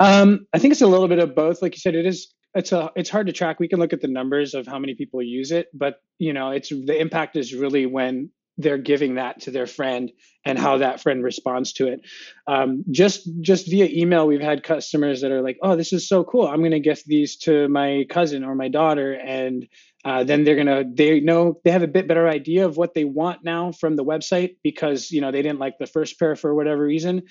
Um, 0.00 0.46
I 0.52 0.58
think 0.58 0.72
it's 0.72 0.82
a 0.82 0.86
little 0.86 1.08
bit 1.08 1.18
of 1.18 1.34
both. 1.34 1.62
Like 1.62 1.74
you 1.74 1.80
said, 1.80 1.94
it 1.94 2.06
is 2.06 2.34
it's 2.54 2.72
a 2.72 2.90
it's 2.96 3.10
hard 3.10 3.28
to 3.28 3.32
track. 3.32 3.60
We 3.60 3.68
can 3.68 3.78
look 3.78 3.92
at 3.92 4.00
the 4.00 4.08
numbers 4.08 4.54
of 4.54 4.66
how 4.66 4.78
many 4.78 4.94
people 4.94 5.22
use 5.22 5.52
it, 5.52 5.68
but 5.72 5.96
you 6.18 6.32
know, 6.32 6.50
it's 6.50 6.70
the 6.70 6.98
impact 6.98 7.36
is 7.36 7.54
really 7.54 7.86
when 7.86 8.30
they're 8.58 8.78
giving 8.78 9.14
that 9.14 9.40
to 9.42 9.50
their 9.50 9.66
friend 9.66 10.10
and 10.44 10.58
how 10.58 10.78
that 10.78 11.00
friend 11.00 11.22
responds 11.22 11.72
to 11.72 11.88
it 11.88 12.00
um, 12.46 12.84
just 12.90 13.28
just 13.40 13.70
via 13.70 13.86
email 13.90 14.26
we've 14.26 14.40
had 14.40 14.62
customers 14.62 15.20
that 15.20 15.30
are 15.30 15.42
like 15.42 15.58
oh 15.62 15.76
this 15.76 15.92
is 15.92 16.08
so 16.08 16.24
cool 16.24 16.46
i'm 16.46 16.58
going 16.60 16.70
to 16.70 16.80
gift 16.80 17.04
these 17.06 17.36
to 17.36 17.68
my 17.68 18.04
cousin 18.10 18.44
or 18.44 18.54
my 18.54 18.68
daughter 18.68 19.14
and 19.14 19.66
uh, 20.04 20.24
then 20.24 20.44
they're 20.44 20.56
going 20.56 20.66
to 20.66 20.84
they 20.94 21.20
know 21.20 21.60
they 21.64 21.70
have 21.70 21.82
a 21.82 21.88
bit 21.88 22.08
better 22.08 22.28
idea 22.28 22.66
of 22.66 22.76
what 22.76 22.94
they 22.94 23.04
want 23.04 23.44
now 23.44 23.72
from 23.72 23.96
the 23.96 24.04
website 24.04 24.56
because 24.62 25.10
you 25.10 25.20
know 25.20 25.30
they 25.30 25.42
didn't 25.42 25.58
like 25.60 25.78
the 25.78 25.86
first 25.86 26.18
pair 26.18 26.36
for 26.36 26.54
whatever 26.54 26.82
reason 26.82 27.22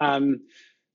um, 0.00 0.40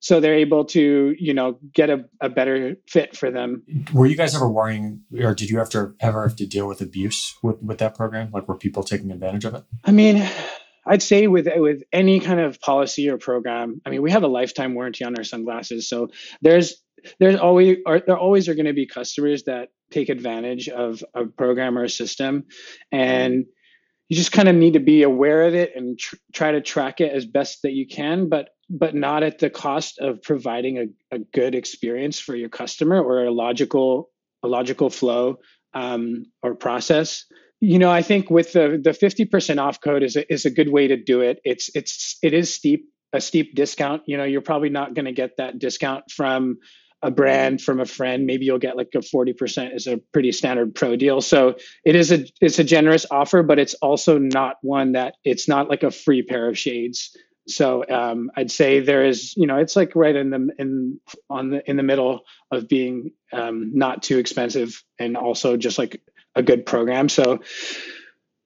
so 0.01 0.19
they're 0.19 0.35
able 0.35 0.65
to 0.65 1.15
you 1.17 1.33
know 1.33 1.57
get 1.73 1.89
a, 1.89 2.05
a 2.19 2.27
better 2.27 2.75
fit 2.87 3.15
for 3.15 3.31
them. 3.31 3.63
Were 3.93 4.05
you 4.05 4.17
guys 4.17 4.35
ever 4.35 4.49
worrying 4.49 5.01
or 5.17 5.33
did 5.33 5.49
you 5.49 5.59
have 5.59 5.69
to 5.69 5.95
ever 6.01 6.27
have 6.27 6.35
to 6.37 6.45
deal 6.45 6.67
with 6.67 6.81
abuse 6.81 7.37
with, 7.41 7.61
with 7.61 7.77
that 7.77 7.95
program? 7.95 8.31
Like 8.33 8.47
were 8.47 8.57
people 8.57 8.83
taking 8.83 9.11
advantage 9.11 9.45
of 9.45 9.55
it? 9.55 9.63
I 9.85 9.91
mean 9.91 10.27
i'd 10.87 11.03
say 11.03 11.27
with 11.27 11.47
with 11.57 11.83
any 11.93 12.19
kind 12.19 12.39
of 12.39 12.59
policy 12.59 13.07
or 13.07 13.17
program 13.17 13.79
i 13.85 13.89
mean 13.91 14.01
we 14.01 14.09
have 14.09 14.23
a 14.23 14.27
lifetime 14.27 14.73
warranty 14.73 15.05
on 15.05 15.15
our 15.15 15.23
sunglasses 15.23 15.87
so 15.87 16.09
there's 16.41 16.81
there's 17.19 17.35
always 17.35 17.77
are 17.85 17.99
there 17.99 18.17
always 18.17 18.47
are 18.47 18.55
going 18.55 18.65
to 18.65 18.73
be 18.73 18.85
customers 18.85 19.43
that 19.43 19.69
take 19.91 20.09
advantage 20.09 20.69
of 20.69 21.03
a 21.13 21.25
program 21.25 21.77
or 21.77 21.83
a 21.83 21.89
system 21.89 22.45
and 22.91 23.45
you 24.09 24.17
just 24.17 24.31
kind 24.31 24.49
of 24.49 24.55
need 24.55 24.73
to 24.73 24.79
be 24.79 25.03
aware 25.03 25.43
of 25.43 25.53
it 25.53 25.71
and 25.75 25.97
tr- 25.97 26.15
try 26.33 26.51
to 26.51 26.61
track 26.61 26.99
it 26.99 27.11
as 27.11 27.25
best 27.25 27.61
that 27.63 27.71
you 27.71 27.87
can 27.87 28.29
but 28.29 28.49
but 28.71 28.95
not 28.95 29.21
at 29.21 29.39
the 29.39 29.49
cost 29.49 29.99
of 29.99 30.21
providing 30.21 30.77
a, 30.77 31.15
a 31.15 31.19
good 31.19 31.55
experience 31.55 32.19
for 32.19 32.35
your 32.35 32.49
customer 32.49 33.01
or 33.01 33.25
a 33.25 33.31
logical 33.31 34.09
a 34.43 34.47
logical 34.47 34.89
flow 34.89 35.37
um, 35.73 36.25
or 36.41 36.55
process. 36.55 37.25
You 37.59 37.77
know 37.77 37.91
i 37.91 38.01
think 38.01 38.31
with 38.31 38.53
the 38.53 38.81
the 38.83 38.91
50% 38.91 39.59
off 39.59 39.81
code 39.81 40.01
is 40.01 40.15
a, 40.15 40.33
is 40.33 40.45
a 40.45 40.49
good 40.49 40.71
way 40.71 40.87
to 40.87 40.97
do 40.97 41.21
it. 41.21 41.39
It's 41.43 41.69
it's 41.75 42.17
it 42.23 42.33
is 42.33 42.53
steep 42.53 42.85
a 43.13 43.21
steep 43.21 43.55
discount. 43.55 44.03
You 44.07 44.17
know 44.17 44.23
you're 44.23 44.41
probably 44.41 44.69
not 44.69 44.95
going 44.95 45.05
to 45.05 45.11
get 45.11 45.37
that 45.37 45.59
discount 45.59 46.09
from 46.09 46.57
a 47.03 47.11
brand 47.11 47.61
from 47.61 47.79
a 47.79 47.85
friend. 47.85 48.25
Maybe 48.25 48.45
you'll 48.45 48.59
get 48.59 48.77
like 48.77 48.89
a 48.93 48.99
40% 48.99 49.75
is 49.75 49.87
a 49.87 49.97
pretty 50.13 50.31
standard 50.31 50.75
pro 50.75 50.95
deal. 50.95 51.19
So 51.19 51.55
it 51.83 51.95
is 51.95 52.11
a 52.11 52.25
it's 52.39 52.59
a 52.59 52.63
generous 52.63 53.05
offer 53.11 53.43
but 53.43 53.59
it's 53.59 53.73
also 53.75 54.17
not 54.17 54.55
one 54.61 54.93
that 54.93 55.15
it's 55.23 55.47
not 55.47 55.69
like 55.69 55.83
a 55.83 55.91
free 55.91 56.23
pair 56.23 56.47
of 56.47 56.57
shades 56.57 57.15
So 57.55 57.83
um, 57.87 58.31
I'd 58.35 58.51
say 58.51 58.79
there 58.79 59.05
is, 59.05 59.35
you 59.37 59.47
know, 59.47 59.57
it's 59.57 59.75
like 59.75 59.95
right 59.95 60.15
in 60.15 60.29
the 60.29 60.49
in 60.57 60.99
on 61.29 61.49
the 61.51 61.69
in 61.69 61.77
the 61.77 61.83
middle 61.83 62.21
of 62.51 62.67
being 62.67 63.11
um, 63.31 63.71
not 63.73 64.03
too 64.03 64.17
expensive 64.17 64.83
and 64.99 65.17
also 65.17 65.57
just 65.57 65.77
like 65.77 66.01
a 66.35 66.43
good 66.43 66.65
program. 66.65 67.09
So 67.09 67.39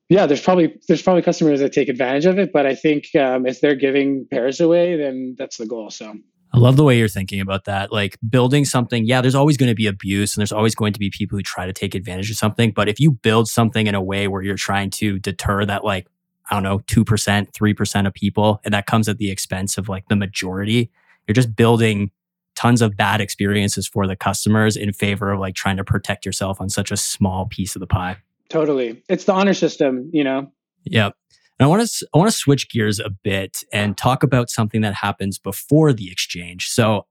yeah, 0.10 0.26
there's 0.26 0.42
probably 0.42 0.80
there's 0.88 1.02
probably 1.02 1.24
customers 1.24 1.60
that 1.62 1.74
take 1.74 1.90
advantage 1.90 2.26
of 2.26 2.38
it, 2.38 2.52
but 2.54 2.66
I 2.66 2.76
think 2.76 3.16
um, 3.16 3.46
if 3.46 3.62
they're 3.62 3.76
giving 3.76 4.28
pairs 4.30 4.60
away, 4.60 4.98
then 4.98 5.36
that's 5.38 5.58
the 5.58 5.66
goal. 5.66 5.90
So 5.90 6.14
I 6.54 6.58
love 6.58 6.78
the 6.78 6.84
way 6.84 6.98
you're 6.98 7.10
thinking 7.10 7.42
about 7.42 7.66
that. 7.66 7.92
Like 7.92 8.18
building 8.30 8.64
something, 8.64 9.06
yeah, 9.06 9.20
there's 9.20 9.36
always 9.36 9.58
going 9.58 9.70
to 9.70 9.76
be 9.76 9.88
abuse 9.88 10.36
and 10.36 10.42
there's 10.42 10.54
always 10.54 10.74
going 10.74 10.94
to 10.94 11.00
be 11.00 11.10
people 11.10 11.38
who 11.38 11.44
try 11.44 11.66
to 11.66 11.74
take 11.74 11.96
advantage 11.96 12.32
of 12.32 12.38
something. 12.38 12.72
But 12.72 12.88
if 12.88 13.00
you 13.00 13.12
build 13.12 13.50
something 13.50 13.88
in 13.88 13.96
a 13.96 14.02
way 14.02 14.28
where 14.30 14.42
you're 14.42 14.56
trying 14.56 14.90
to 14.92 15.20
deter 15.20 15.66
that, 15.66 15.84
like, 15.84 16.08
I 16.50 16.56
don't 16.56 16.64
know, 16.64 16.80
2%, 16.80 17.52
3% 17.52 18.08
of 18.08 18.14
people, 18.14 18.62
and 18.64 18.74
that 18.74 18.86
comes 18.86 19.10
at 19.10 19.18
the 19.18 19.32
expense 19.32 19.78
of 19.78 19.90
like 19.90 20.08
the 20.10 20.16
majority, 20.16 20.92
you're 21.28 21.34
just 21.34 21.56
building 21.56 22.12
tons 22.56 22.82
of 22.82 22.96
bad 22.96 23.22
experiences 23.22 23.88
for 23.88 24.08
the 24.08 24.16
customers 24.16 24.78
in 24.78 24.94
favor 24.94 25.32
of 25.32 25.40
like 25.40 25.56
trying 25.56 25.78
to 25.78 25.84
protect 25.84 26.26
yourself 26.26 26.62
on 26.62 26.70
such 26.70 26.92
a 26.92 26.98
small 26.98 27.46
piece 27.46 27.76
of 27.76 27.80
the 27.80 27.88
pie. 27.88 28.18
Totally. 28.50 29.04
It's 29.10 29.26
the 29.26 29.34
honor 29.34 29.54
system, 29.54 30.10
you 30.14 30.24
know? 30.24 30.52
Yep. 30.86 31.16
And 31.60 31.66
I 31.66 31.70
want 31.70 31.88
to 31.88 32.08
I 32.14 32.18
want 32.18 32.30
to 32.30 32.38
switch 32.38 32.70
gears 32.70 33.00
a 33.00 33.10
bit 33.10 33.64
and 33.72 33.98
talk 33.98 34.24
about 34.24 34.50
something 34.50 34.82
that 34.82 34.94
happens 34.94 35.38
before 35.38 35.94
the 35.94 36.12
exchange. 36.12 36.68
So 36.68 37.06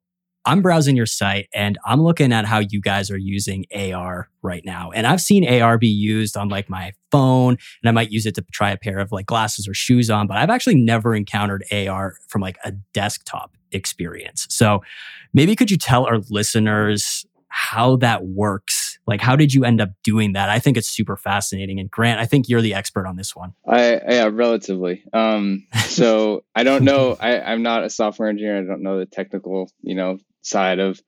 I'm 0.47 0.63
browsing 0.63 0.97
your 0.97 1.07
site 1.07 1.49
and 1.55 1.79
I'm 1.85 2.03
looking 2.03 2.33
at 2.33 2.45
how 2.45 2.59
you 2.59 2.81
guys 2.81 3.11
are 3.11 3.19
using 3.19 3.65
AR 3.75 4.29
right 4.43 4.63
now. 4.65 4.91
And 4.95 5.07
I've 5.07 5.21
seen 5.21 5.49
AR 5.49 5.79
be 5.79 5.89
used 5.89 6.37
on 6.37 6.49
like 6.49 6.69
my 6.69 6.93
phone 7.11 7.57
and 7.83 7.89
I 7.89 7.93
might 7.93 8.11
use 8.11 8.27
it 8.27 8.35
to 8.37 8.45
try 8.53 8.71
a 8.71 8.77
pair 8.77 8.99
of 8.99 9.13
like 9.13 9.27
glasses 9.27 9.67
or 9.67 9.75
shoes 9.75 10.11
on, 10.11 10.27
but 10.27 10.37
I've 10.37 10.51
actually 10.51 10.77
never 10.77 11.15
encountered 11.15 11.65
AR 11.73 12.17
from 12.29 12.43
like 12.43 12.59
a 12.65 12.73
desktop 12.93 13.57
experience. 13.73 14.47
So 14.51 14.83
maybe 15.33 15.57
could 15.57 15.71
you 15.71 15.79
tell 15.79 16.05
our 16.05 16.19
listeners 16.31 17.25
how 17.57 17.95
that 17.95 18.27
works. 18.27 18.99
Like, 19.07 19.21
how 19.21 19.37
did 19.37 19.55
you 19.55 19.65
end 19.65 19.81
up 19.81 19.91
doing 20.03 20.33
that? 20.33 20.49
I 20.49 20.59
think 20.59 20.77
it's 20.77 20.89
super 20.89 21.17
fascinating. 21.17 21.79
And 21.79 21.89
Grant, 21.89 22.19
I 22.19 22.27
think 22.27 22.49
you're 22.49 22.61
the 22.61 22.75
expert 22.75 23.07
on 23.07 23.15
this 23.15 23.37
one. 23.37 23.53
I 23.65 23.93
yeah, 23.93 24.29
relatively. 24.33 25.05
Um, 25.13 25.65
so 25.87 26.43
I 26.57 26.65
don't 26.65 26.83
know. 26.83 27.17
I, 27.21 27.39
I'm 27.39 27.63
not 27.63 27.85
a 27.85 27.91
software 27.91 28.29
engineer. 28.29 28.59
I 28.59 28.65
don't 28.65 28.83
know 28.83 28.99
the 28.99 29.07
technical, 29.07 29.71
you 29.83 29.95
know, 29.95 30.19
side 30.45 30.79
of 30.79 31.01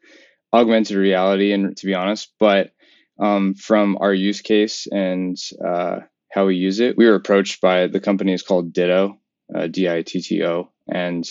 augmented 0.53 0.97
reality. 0.97 1.53
And 1.53 1.77
to 1.77 1.87
be 1.87 1.95
honest, 1.95 2.33
but 2.39 2.73
um, 3.19 3.55
from 3.55 3.97
our 4.01 4.13
use 4.13 4.43
case 4.43 4.87
and 4.91 5.37
uh, 5.65 6.01
how 6.31 6.47
we 6.47 6.57
use 6.57 6.81
it, 6.81 6.97
we 6.97 7.07
were 7.07 7.15
approached 7.15 7.61
by 7.61 7.87
the 7.87 8.01
company 8.01 8.33
is 8.33 8.43
called 8.43 8.73
Ditto, 8.73 9.19
uh, 9.55 9.67
D 9.69 9.89
I 9.89 10.03
T 10.03 10.21
T 10.21 10.45
O, 10.45 10.71
and 10.87 11.25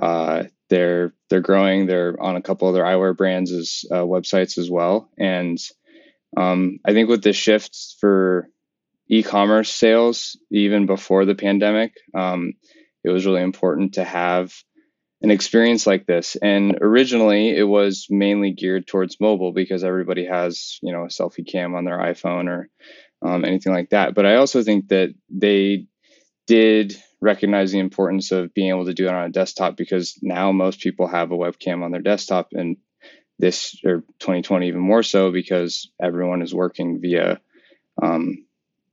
uh, 0.00 0.44
they're 0.68 1.14
they're 1.30 1.40
growing. 1.40 1.86
They're 1.86 2.20
on 2.20 2.36
a 2.36 2.42
couple 2.42 2.68
other 2.68 2.82
eyewear 2.82 3.16
brands 3.16 3.52
as 3.52 3.84
uh, 3.90 4.04
websites 4.04 4.58
as 4.58 4.68
well. 4.68 5.08
And 5.18 5.58
um, 6.36 6.80
I 6.84 6.92
think 6.92 7.08
with 7.08 7.22
the 7.22 7.32
shift 7.32 7.96
for 8.00 8.48
e-commerce 9.08 9.72
sales, 9.72 10.36
even 10.50 10.86
before 10.86 11.24
the 11.24 11.36
pandemic, 11.36 11.92
um, 12.14 12.54
it 13.04 13.10
was 13.10 13.24
really 13.24 13.42
important 13.42 13.94
to 13.94 14.04
have 14.04 14.52
an 15.26 15.32
experience 15.32 15.88
like 15.88 16.06
this. 16.06 16.36
And 16.36 16.78
originally, 16.80 17.48
it 17.48 17.64
was 17.64 18.06
mainly 18.08 18.52
geared 18.52 18.86
towards 18.86 19.20
mobile 19.20 19.52
because 19.52 19.82
everybody 19.82 20.24
has 20.26 20.78
you 20.82 20.92
know 20.92 21.02
a 21.02 21.08
selfie 21.08 21.46
cam 21.46 21.74
on 21.74 21.84
their 21.84 21.98
iPhone 21.98 22.46
or 22.46 22.68
um, 23.26 23.44
anything 23.44 23.72
like 23.72 23.90
that. 23.90 24.14
But 24.14 24.24
I 24.24 24.36
also 24.36 24.62
think 24.62 24.88
that 24.88 25.12
they 25.28 25.88
did 26.46 26.96
recognize 27.20 27.72
the 27.72 27.80
importance 27.80 28.30
of 28.30 28.54
being 28.54 28.68
able 28.68 28.84
to 28.84 28.94
do 28.94 29.08
it 29.08 29.14
on 29.14 29.24
a 29.24 29.30
desktop 29.30 29.76
because 29.76 30.16
now 30.22 30.52
most 30.52 30.78
people 30.78 31.08
have 31.08 31.32
a 31.32 31.36
webcam 31.36 31.82
on 31.82 31.90
their 31.90 32.02
desktop 32.02 32.50
and 32.52 32.76
this 33.40 33.80
or 33.84 34.02
2020 34.20 34.68
even 34.68 34.80
more 34.80 35.02
so 35.02 35.32
because 35.32 35.90
everyone 36.00 36.40
is 36.40 36.54
working 36.54 37.00
via 37.00 37.40
um, 38.00 38.46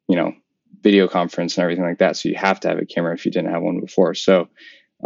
you 0.08 0.16
know 0.16 0.34
video 0.82 1.08
conference 1.08 1.58
and 1.58 1.64
everything 1.64 1.86
like 1.86 2.00
that 2.00 2.18
so 2.18 2.28
you 2.28 2.36
have 2.36 2.60
to 2.60 2.70
have 2.70 2.80
a 2.80 2.86
camera 2.86 3.14
if 3.14 3.24
you 3.24 3.32
didn't 3.32 3.52
have 3.52 3.62
one 3.62 3.80
before 3.80 4.16
so 4.16 4.50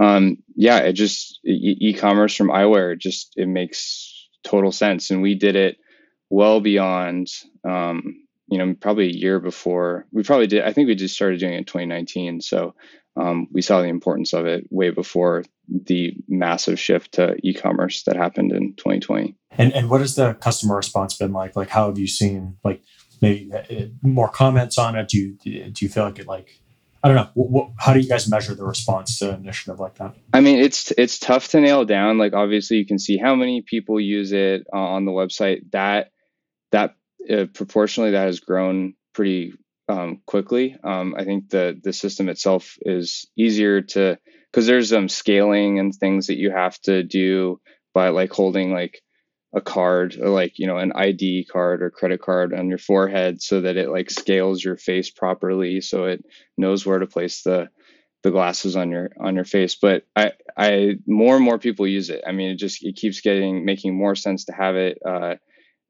um, 0.02 0.38
yeah 0.56 0.80
it 0.80 0.94
just 0.94 1.40
e- 1.46 1.78
e-commerce 1.80 2.36
from 2.36 2.50
eyewear 2.50 2.98
just 2.98 3.34
it 3.36 3.48
makes 3.48 4.28
total 4.44 4.72
sense. 4.72 5.10
And 5.10 5.22
we 5.22 5.36
did 5.36 5.56
it 5.56 5.78
well 6.30 6.62
beyond 6.62 7.28
um, 7.68 8.04
you 8.48 8.58
know 8.58 8.76
probably 8.80 9.08
a 9.08 9.18
year 9.18 9.40
before 9.40 10.06
we 10.12 10.24
probably 10.24 10.48
did 10.48 10.64
i 10.64 10.72
think 10.72 10.88
we 10.88 10.96
just 10.96 11.16
started 11.16 11.40
doing 11.40 11.54
it 11.54 11.58
in 11.58 11.66
2019 11.66 12.42
so 12.42 12.74
um, 13.18 13.48
we 13.52 13.62
saw 13.62 13.82
the 13.82 13.88
importance 13.88 14.32
of 14.32 14.46
it 14.46 14.68
way 14.70 14.92
before 14.92 15.44
the 15.68 16.14
massive 16.30 16.80
shift 16.80 17.14
to 17.14 17.36
e-commerce 17.44 18.04
that 18.04 18.16
happened 18.16 18.54
in 18.54 18.74
2020 18.76 19.36
and 19.58 19.74
and 19.74 19.90
what 19.90 20.02
has 20.02 20.16
the 20.16 20.34
customer 20.36 20.76
response 20.76 21.18
been 21.18 21.34
like? 21.34 21.56
Like 21.56 21.70
how 21.70 21.88
have 21.88 21.98
you 21.98 22.08
seen 22.08 22.58
like 22.64 22.82
maybe 23.22 23.52
uh, 23.52 23.86
more 24.02 24.30
comments 24.30 24.78
on 24.78 24.96
it? 24.96 25.10
Do 25.10 25.18
you 25.18 25.34
do 25.72 25.86
you 25.86 25.90
feel 25.90 26.04
like 26.04 26.20
it 26.20 26.28
like 26.28 26.60
I 27.04 27.08
don't 27.08 27.18
know. 27.18 27.30
What, 27.34 27.72
how 27.78 27.94
do 27.94 28.00
you 28.00 28.10
guys 28.10 28.30
measure 28.30 28.56
the 28.56 28.66
response 28.66 29.20
to 29.20 29.30
an 29.30 29.42
initiative 29.42 29.80
like 29.80 29.96
that? 29.96 30.16
I 30.34 30.42
mean, 30.42 30.60
it's 30.60 30.92
it's 30.98 31.20
tough 31.20 31.50
to 31.50 31.62
nail 31.62 31.86
down. 31.86 32.18
Like, 32.18 32.34
obviously, 32.34 32.78
you 32.78 32.86
can 32.86 33.00
see 33.00 33.18
how 33.18 33.36
many 33.36 33.62
people 33.62 34.00
use 34.00 34.32
it 34.32 34.66
uh, 34.74 34.78
on 34.78 35.06
the 35.06 35.12
website. 35.12 35.72
That 35.72 36.12
that 36.72 36.96
uh, 37.30 37.46
proportionally, 37.54 38.12
that 38.12 38.26
has 38.26 38.40
grown 38.40 38.96
pretty 39.14 39.54
um, 39.90 40.22
quickly. 40.26 40.78
Um, 40.84 41.16
I 41.18 41.24
think 41.24 41.50
the 41.50 41.80
the 41.82 41.94
system 41.94 42.30
itself 42.30 42.78
is 42.82 43.28
easier 43.38 43.82
to 43.82 44.18
because 44.52 44.68
there's 44.68 44.94
um 44.94 45.10
scaling 45.10 45.80
and 45.80 45.94
things 45.94 46.28
that 46.28 46.38
you 46.38 46.52
have 46.52 46.80
to 46.82 47.04
do 47.04 47.60
by 47.94 48.10
like 48.10 48.32
holding 48.32 48.72
like 48.72 49.02
a 49.54 49.62
card 49.62 50.16
like 50.18 50.60
you 50.60 50.68
know 50.68 50.78
an 50.78 50.92
ID 50.94 51.46
card 51.52 51.82
or 51.82 51.90
credit 51.90 52.22
card 52.22 52.54
on 52.54 52.70
your 52.70 52.78
forehead 52.78 53.42
so 53.42 53.62
that 53.62 53.78
it 53.78 53.90
like 53.90 54.10
scales 54.10 54.64
your 54.64 54.78
face 54.78 55.10
properly 55.10 55.82
so 55.82 56.06
it 56.06 56.24
knows 56.58 56.86
where 56.86 57.00
to 57.00 57.08
place 57.08 57.44
the 57.44 57.70
the 58.24 58.32
glasses 58.32 58.76
on 58.76 58.92
your 58.92 59.10
on 59.20 59.36
your 59.36 59.46
face 59.46 59.76
but 59.76 60.04
i 60.16 60.32
i 60.58 60.96
more 61.08 61.36
and 61.36 61.46
more 61.46 61.60
people 61.60 61.88
use 61.88 62.10
it 62.10 62.24
i 62.28 62.32
mean 62.32 62.50
it 62.50 62.56
just 62.58 62.84
it 62.84 62.96
keeps 62.96 63.22
getting 63.22 63.64
making 63.64 63.96
more 63.96 64.16
sense 64.16 64.46
to 64.46 64.52
have 64.52 64.76
it 64.76 65.00
uh, 65.06 65.36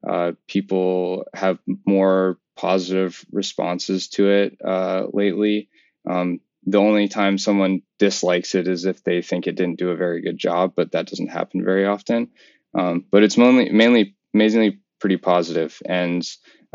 uh, 0.06 0.32
people 0.46 1.24
have 1.34 1.58
more 1.86 2.38
positive 2.56 3.24
responses 3.32 4.08
to 4.08 4.28
it 4.30 4.58
uh, 4.64 5.06
lately. 5.12 5.68
Um, 6.08 6.40
the 6.66 6.78
only 6.78 7.08
time 7.08 7.38
someone 7.38 7.82
dislikes 7.98 8.54
it 8.54 8.68
is 8.68 8.84
if 8.84 9.02
they 9.02 9.22
think 9.22 9.46
it 9.46 9.56
didn't 9.56 9.78
do 9.78 9.90
a 9.90 9.96
very 9.96 10.20
good 10.20 10.36
job, 10.38 10.72
but 10.76 10.92
that 10.92 11.06
doesn't 11.06 11.28
happen 11.28 11.64
very 11.64 11.86
often. 11.86 12.28
Um, 12.76 13.04
but 13.10 13.22
it's 13.22 13.38
mainly, 13.38 13.70
mainly 13.70 14.16
amazingly 14.34 14.80
pretty 15.00 15.16
positive, 15.16 15.80
and 15.86 16.26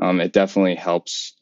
um, 0.02 0.22
it 0.22 0.34
definitely 0.34 0.76
helps 0.76 1.36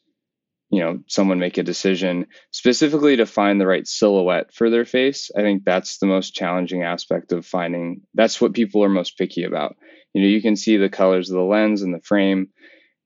you 0.70 0.80
know 0.80 1.00
someone 1.06 1.38
make 1.38 1.58
a 1.58 1.62
decision 1.62 2.26
specifically 2.50 3.16
to 3.16 3.26
find 3.26 3.60
the 3.60 3.66
right 3.66 3.86
silhouette 3.86 4.52
for 4.52 4.70
their 4.70 4.84
face. 4.84 5.30
I 5.36 5.42
think 5.42 5.64
that's 5.64 5.98
the 5.98 6.06
most 6.06 6.34
challenging 6.34 6.82
aspect 6.82 7.32
of 7.32 7.46
finding 7.46 8.02
that's 8.14 8.40
what 8.40 8.54
people 8.54 8.82
are 8.82 8.88
most 8.88 9.18
picky 9.18 9.44
about. 9.44 9.76
You 10.14 10.22
know 10.22 10.28
you 10.28 10.42
can 10.42 10.56
see 10.56 10.76
the 10.76 10.88
colors 10.88 11.30
of 11.30 11.36
the 11.36 11.42
lens 11.42 11.82
and 11.82 11.94
the 11.94 12.00
frame 12.00 12.48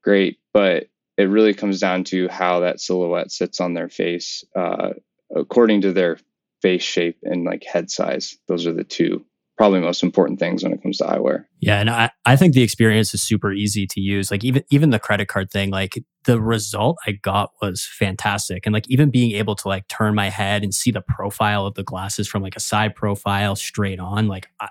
great 0.03 0.39
but 0.55 0.87
it 1.17 1.25
really 1.25 1.55
comes 1.55 1.81
down 1.81 2.05
to 2.05 2.29
how 2.29 2.61
that 2.61 2.81
silhouette 2.81 3.33
sits 3.33 3.61
on 3.61 3.75
their 3.75 3.89
face 3.89 4.45
uh, 4.55 4.91
according 5.35 5.81
to 5.83 5.93
their 5.93 6.19
face 6.63 6.83
shape 6.83 7.19
and 7.23 7.45
like 7.45 7.65
head 7.65 7.91
size. 7.91 8.37
Those 8.49 8.67
are 8.67 8.73
the 8.73 8.85
two 8.85 9.25
probably 9.57 9.81
most 9.81 10.03
important 10.03 10.39
things 10.39 10.63
when 10.63 10.73
it 10.73 10.83
comes 10.83 10.99
to 10.99 11.05
eyewear. 11.05 11.45
Yeah 11.61 11.81
and 11.81 11.91
i, 11.91 12.11
I 12.25 12.37
think 12.37 12.55
the 12.55 12.63
experience 12.63 13.15
is 13.15 13.23
super 13.23 13.53
easy 13.53 13.87
to 13.87 14.01
use. 14.01 14.31
Like 14.31 14.45
even 14.45 14.63
even 14.71 14.91
the 14.91 14.99
credit 14.99 15.29
card 15.29 15.51
thing 15.51 15.71
like 15.71 16.03
the 16.25 16.41
result 16.41 16.99
i 17.07 17.13
got 17.13 17.51
was 17.63 17.85
fantastic. 17.85 18.67
And 18.67 18.73
like 18.73 18.89
even 18.89 19.11
being 19.11 19.33
able 19.33 19.55
to 19.57 19.69
like 19.69 19.89
turn 19.89 20.15
my 20.15 20.29
head 20.29 20.63
and 20.63 20.75
see 20.75 20.91
the 20.91 21.01
profile 21.01 21.67
of 21.67 21.75
the 21.75 21.85
glasses 21.85 22.29
from 22.29 22.43
like 22.43 22.57
a 22.57 22.61
side 22.61 22.95
profile 22.95 23.57
straight 23.57 23.99
on 23.99 24.29
like 24.29 24.49
I, 24.61 24.69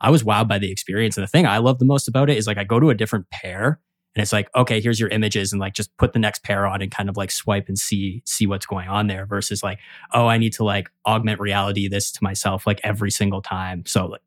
I 0.00 0.10
was 0.10 0.22
wowed 0.22 0.48
by 0.48 0.58
the 0.58 0.70
experience. 0.70 1.16
And 1.16 1.24
the 1.24 1.28
thing 1.28 1.46
i 1.46 1.58
love 1.58 1.78
the 1.78 1.84
most 1.84 2.08
about 2.08 2.30
it 2.30 2.36
is 2.36 2.46
like 2.46 2.58
i 2.58 2.64
go 2.64 2.80
to 2.80 2.90
a 2.90 2.94
different 2.94 3.28
pair 3.30 3.80
and 4.16 4.22
it's 4.22 4.32
like 4.32 4.48
okay 4.56 4.80
here's 4.80 4.98
your 4.98 5.10
images 5.10 5.52
and 5.52 5.60
like 5.60 5.74
just 5.74 5.96
put 5.98 6.12
the 6.12 6.18
next 6.18 6.42
pair 6.42 6.66
on 6.66 6.82
and 6.82 6.90
kind 6.90 7.08
of 7.08 7.16
like 7.16 7.30
swipe 7.30 7.68
and 7.68 7.78
see 7.78 8.22
see 8.24 8.46
what's 8.46 8.66
going 8.66 8.88
on 8.88 9.06
there 9.06 9.26
versus 9.26 9.62
like 9.62 9.78
oh 10.12 10.26
i 10.26 10.38
need 10.38 10.52
to 10.52 10.64
like 10.64 10.90
augment 11.04 11.38
reality 11.38 11.86
this 11.86 12.10
to 12.10 12.18
myself 12.22 12.66
like 12.66 12.80
every 12.82 13.10
single 13.10 13.42
time. 13.42 13.84
So 13.86 14.06
like 14.06 14.22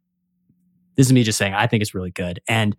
this 0.96 1.08
is 1.08 1.14
me 1.14 1.24
just 1.24 1.38
saying 1.38 1.54
i 1.54 1.68
think 1.68 1.82
it's 1.82 1.94
really 1.94 2.12
good. 2.12 2.40
And 2.48 2.76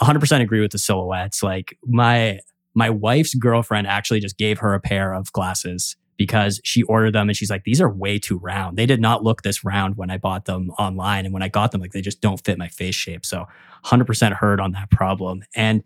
100% 0.00 0.40
agree 0.40 0.60
with 0.60 0.72
the 0.72 0.78
silhouettes. 0.78 1.42
Like 1.42 1.76
my 1.84 2.40
my 2.74 2.88
wife's 2.88 3.34
girlfriend 3.34 3.86
actually 3.86 4.20
just 4.20 4.38
gave 4.38 4.58
her 4.60 4.74
a 4.74 4.80
pair 4.80 5.12
of 5.12 5.32
glasses 5.32 5.96
because 6.16 6.60
she 6.64 6.82
ordered 6.84 7.14
them 7.14 7.28
and 7.28 7.36
she's 7.36 7.50
like 7.50 7.64
these 7.64 7.80
are 7.80 7.92
way 7.92 8.18
too 8.18 8.38
round. 8.38 8.78
They 8.78 8.86
did 8.86 9.00
not 9.00 9.24
look 9.24 9.42
this 9.42 9.64
round 9.64 9.96
when 9.96 10.10
i 10.10 10.16
bought 10.16 10.44
them 10.44 10.70
online 10.78 11.24
and 11.24 11.34
when 11.34 11.42
i 11.42 11.48
got 11.48 11.72
them 11.72 11.80
like 11.80 11.92
they 11.92 12.00
just 12.00 12.20
don't 12.20 12.42
fit 12.44 12.58
my 12.58 12.68
face 12.68 12.94
shape. 12.94 13.26
So 13.26 13.46
100% 13.84 14.32
heard 14.34 14.60
on 14.60 14.72
that 14.72 14.90
problem. 14.90 15.42
And 15.54 15.82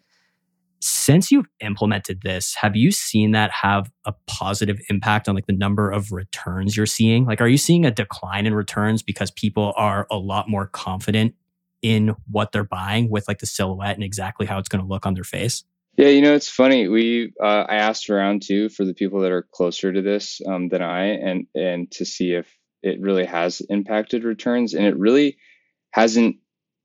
Since 0.86 1.32
you've 1.32 1.46
implemented 1.60 2.20
this, 2.24 2.54
have 2.56 2.76
you 2.76 2.92
seen 2.92 3.30
that 3.30 3.50
have 3.50 3.90
a 4.04 4.12
positive 4.26 4.78
impact 4.90 5.30
on 5.30 5.34
like 5.34 5.46
the 5.46 5.54
number 5.54 5.90
of 5.90 6.12
returns 6.12 6.76
you're 6.76 6.84
seeing? 6.84 7.24
Like, 7.24 7.40
are 7.40 7.48
you 7.48 7.56
seeing 7.56 7.86
a 7.86 7.90
decline 7.90 8.44
in 8.44 8.52
returns 8.52 9.02
because 9.02 9.30
people 9.30 9.72
are 9.78 10.06
a 10.10 10.18
lot 10.18 10.46
more 10.46 10.66
confident 10.66 11.36
in 11.80 12.14
what 12.30 12.52
they're 12.52 12.64
buying 12.64 13.08
with 13.08 13.26
like 13.28 13.38
the 13.38 13.46
silhouette 13.46 13.94
and 13.94 14.04
exactly 14.04 14.44
how 14.44 14.58
it's 14.58 14.68
going 14.68 14.84
to 14.84 14.86
look 14.86 15.06
on 15.06 15.14
their 15.14 15.24
face? 15.24 15.64
Yeah, 15.96 16.08
you 16.08 16.20
know, 16.20 16.34
it's 16.34 16.50
funny. 16.50 16.86
We 16.86 17.32
uh, 17.42 17.64
I 17.66 17.76
asked 17.76 18.10
around 18.10 18.42
too 18.42 18.68
for 18.68 18.84
the 18.84 18.92
people 18.92 19.22
that 19.22 19.32
are 19.32 19.48
closer 19.54 19.90
to 19.90 20.02
this 20.02 20.42
um, 20.46 20.68
than 20.68 20.82
I, 20.82 21.04
and 21.12 21.46
and 21.54 21.90
to 21.92 22.04
see 22.04 22.32
if 22.32 22.54
it 22.82 23.00
really 23.00 23.24
has 23.24 23.62
impacted 23.70 24.22
returns, 24.22 24.74
and 24.74 24.84
it 24.84 24.98
really 24.98 25.38
hasn't 25.92 26.36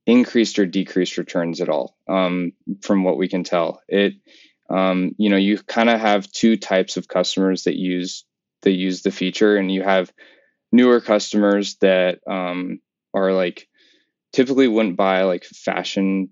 increased 0.09 0.59
or 0.59 0.65
decreased 0.65 1.17
returns 1.17 1.61
at 1.61 1.69
all, 1.69 1.95
um, 2.07 2.53
from 2.81 3.03
what 3.03 3.17
we 3.17 3.27
can 3.27 3.43
tell. 3.43 3.81
It, 3.87 4.13
um, 4.69 5.15
you 5.17 5.29
know, 5.29 5.37
you 5.37 5.57
kind 5.59 5.89
of 5.89 5.99
have 5.99 6.31
two 6.31 6.57
types 6.57 6.97
of 6.97 7.07
customers 7.07 7.63
that 7.63 7.77
use 7.77 8.25
that 8.61 8.71
use 8.71 9.03
the 9.03 9.11
feature, 9.11 9.55
and 9.55 9.71
you 9.71 9.83
have 9.83 10.11
newer 10.71 11.01
customers 11.01 11.75
that 11.81 12.19
um, 12.27 12.79
are 13.13 13.33
like 13.33 13.67
typically 14.33 14.67
wouldn't 14.67 14.97
buy 14.97 15.23
like 15.23 15.43
fashion 15.43 16.29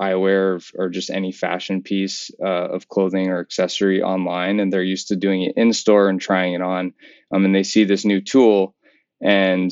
eyewear 0.00 0.64
or, 0.76 0.88
just 0.88 1.10
any 1.10 1.30
fashion 1.30 1.82
piece 1.82 2.30
uh, 2.42 2.68
of 2.68 2.88
clothing 2.88 3.28
or 3.28 3.40
accessory 3.40 4.02
online 4.02 4.58
and 4.58 4.72
they're 4.72 4.82
used 4.82 5.08
to 5.08 5.16
doing 5.16 5.42
it 5.42 5.52
in 5.56 5.72
store 5.72 6.08
and 6.08 6.20
trying 6.20 6.54
it 6.54 6.62
on 6.62 6.92
um, 7.32 7.44
and 7.44 7.54
they 7.54 7.62
see 7.62 7.84
this 7.84 8.04
new 8.04 8.20
tool 8.20 8.74
and 9.20 9.70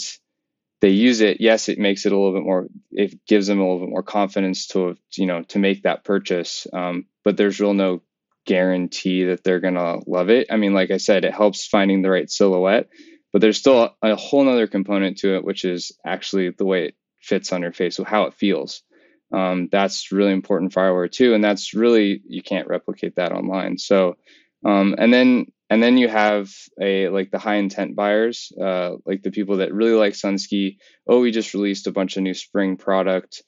they 0.81 0.91
use 0.91 1.21
it 1.21 1.41
yes 1.41 1.69
it 1.69 1.79
makes 1.79 2.07
it 2.07 2.13
a 2.13 2.17
little 2.17 2.35
bit 2.35 2.45
more 2.45 2.67
it 2.91 3.25
gives 3.27 3.47
them 3.47 3.59
a 3.59 3.63
little 3.63 3.81
bit 3.81 3.91
more 3.91 4.03
confidence 4.03 4.67
to 4.69 4.97
you 5.17 5.27
know 5.27 5.43
to 5.43 5.59
make 5.59 5.83
that 5.83 6.05
purchase 6.05 6.67
um, 6.73 7.07
but 7.25 7.37
there's 7.37 7.61
real 7.61 7.75
no 7.75 8.03
guarantee 8.47 9.25
that 9.25 9.45
they're 9.45 9.61
gonna 9.61 9.99
love 10.07 10.31
it. 10.31 10.47
I 10.51 10.57
mean 10.57 10.73
like 10.73 10.91
i 10.91 10.97
said 10.97 11.25
it 11.25 11.35
helps 11.35 11.67
finding 11.67 12.03
the 12.03 12.11
right 12.11 12.31
silhouette 12.31 12.89
but 13.33 13.43
there's 13.43 13.59
still 13.59 13.95
a, 14.03 14.13
a 14.13 14.17
whole 14.17 14.45
nother 14.45 14.67
component 14.67 15.19
to 15.19 15.37
it 15.37 15.45
which 15.45 15.65
is 15.65 15.93
actually 16.05 16.51
the 16.51 16.65
way 16.65 16.87
it 16.87 16.95
fits 17.21 17.53
on 17.53 17.63
your 17.63 17.73
face 17.73 17.97
so 17.97 18.05
how 18.05 18.25
it 18.25 18.35
feels. 18.35 18.83
Um, 19.31 19.69
that's 19.71 20.11
really 20.11 20.33
important 20.33 20.73
for 20.73 20.83
eyewear 20.83 21.13
too 21.13 21.35
and 21.35 21.45
that's 21.45 21.75
really 21.75 22.23
you 22.27 22.43
can't 22.43 22.69
replicate 22.69 23.17
that 23.17 23.33
online. 23.33 23.77
So 23.77 24.17
um, 24.65 24.95
and 24.97 25.13
then 25.13 25.53
and 25.71 25.83
then 25.83 25.99
you 25.99 26.09
have 26.09 26.51
a 26.81 27.09
like 27.09 27.31
the 27.31 27.39
high 27.39 27.57
intent 27.57 27.95
buyers 27.95 28.53
uh, 28.61 28.93
like 29.05 29.23
the 29.23 29.31
people 29.31 29.59
that 29.59 29.73
really 29.73 29.93
like 29.93 30.15
sunski 30.15 30.77
oh 31.07 31.21
we 31.21 31.31
just 31.31 31.55
released 31.55 31.87
a 31.87 31.93
bunch 31.93 32.17
of 32.17 32.23
new 32.23 32.35
spring 32.35 32.77
product. 32.77 33.43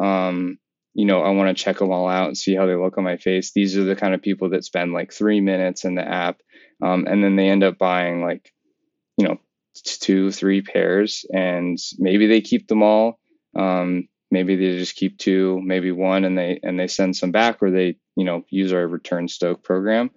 Um, 0.00 0.58
you 0.92 1.04
know 1.04 1.22
i 1.22 1.30
want 1.30 1.56
to 1.56 1.62
check 1.62 1.78
them 1.78 1.92
all 1.92 2.08
out 2.08 2.26
and 2.26 2.36
see 2.36 2.54
how 2.54 2.66
they 2.66 2.74
look 2.74 2.98
on 2.98 3.04
my 3.04 3.16
face. 3.16 3.52
These 3.52 3.76
are 3.76 3.84
the 3.84 3.96
kind 3.96 4.14
of 4.14 4.22
people 4.22 4.50
that 4.50 4.64
spend 4.64 4.92
like 4.92 5.12
three 5.12 5.40
minutes 5.40 5.84
in 5.84 5.94
the 5.94 6.06
app 6.06 6.40
um, 6.82 7.06
and 7.06 7.22
then 7.22 7.36
they 7.36 7.48
end 7.48 7.62
up 7.62 7.78
buying 7.78 8.22
like 8.22 8.52
you 9.16 9.26
know 9.26 9.38
two 9.74 10.30
three 10.30 10.62
pairs 10.62 11.24
and 11.32 11.78
maybe 11.98 12.26
they 12.26 12.40
keep 12.40 12.66
them 12.66 12.82
all. 12.82 13.18
Um, 13.56 14.08
maybe 14.30 14.56
they 14.56 14.78
just 14.78 14.96
keep 14.96 15.18
two 15.18 15.60
maybe 15.64 15.92
one 15.92 16.24
and 16.24 16.36
they 16.36 16.60
and 16.62 16.78
they 16.78 16.86
send 16.86 17.16
some 17.16 17.32
back 17.32 17.62
or 17.62 17.70
they 17.70 17.96
you 18.16 18.24
know 18.24 18.44
use 18.48 18.72
our 18.72 18.86
return 18.86 19.28
stoke 19.28 19.62
program. 19.62 20.10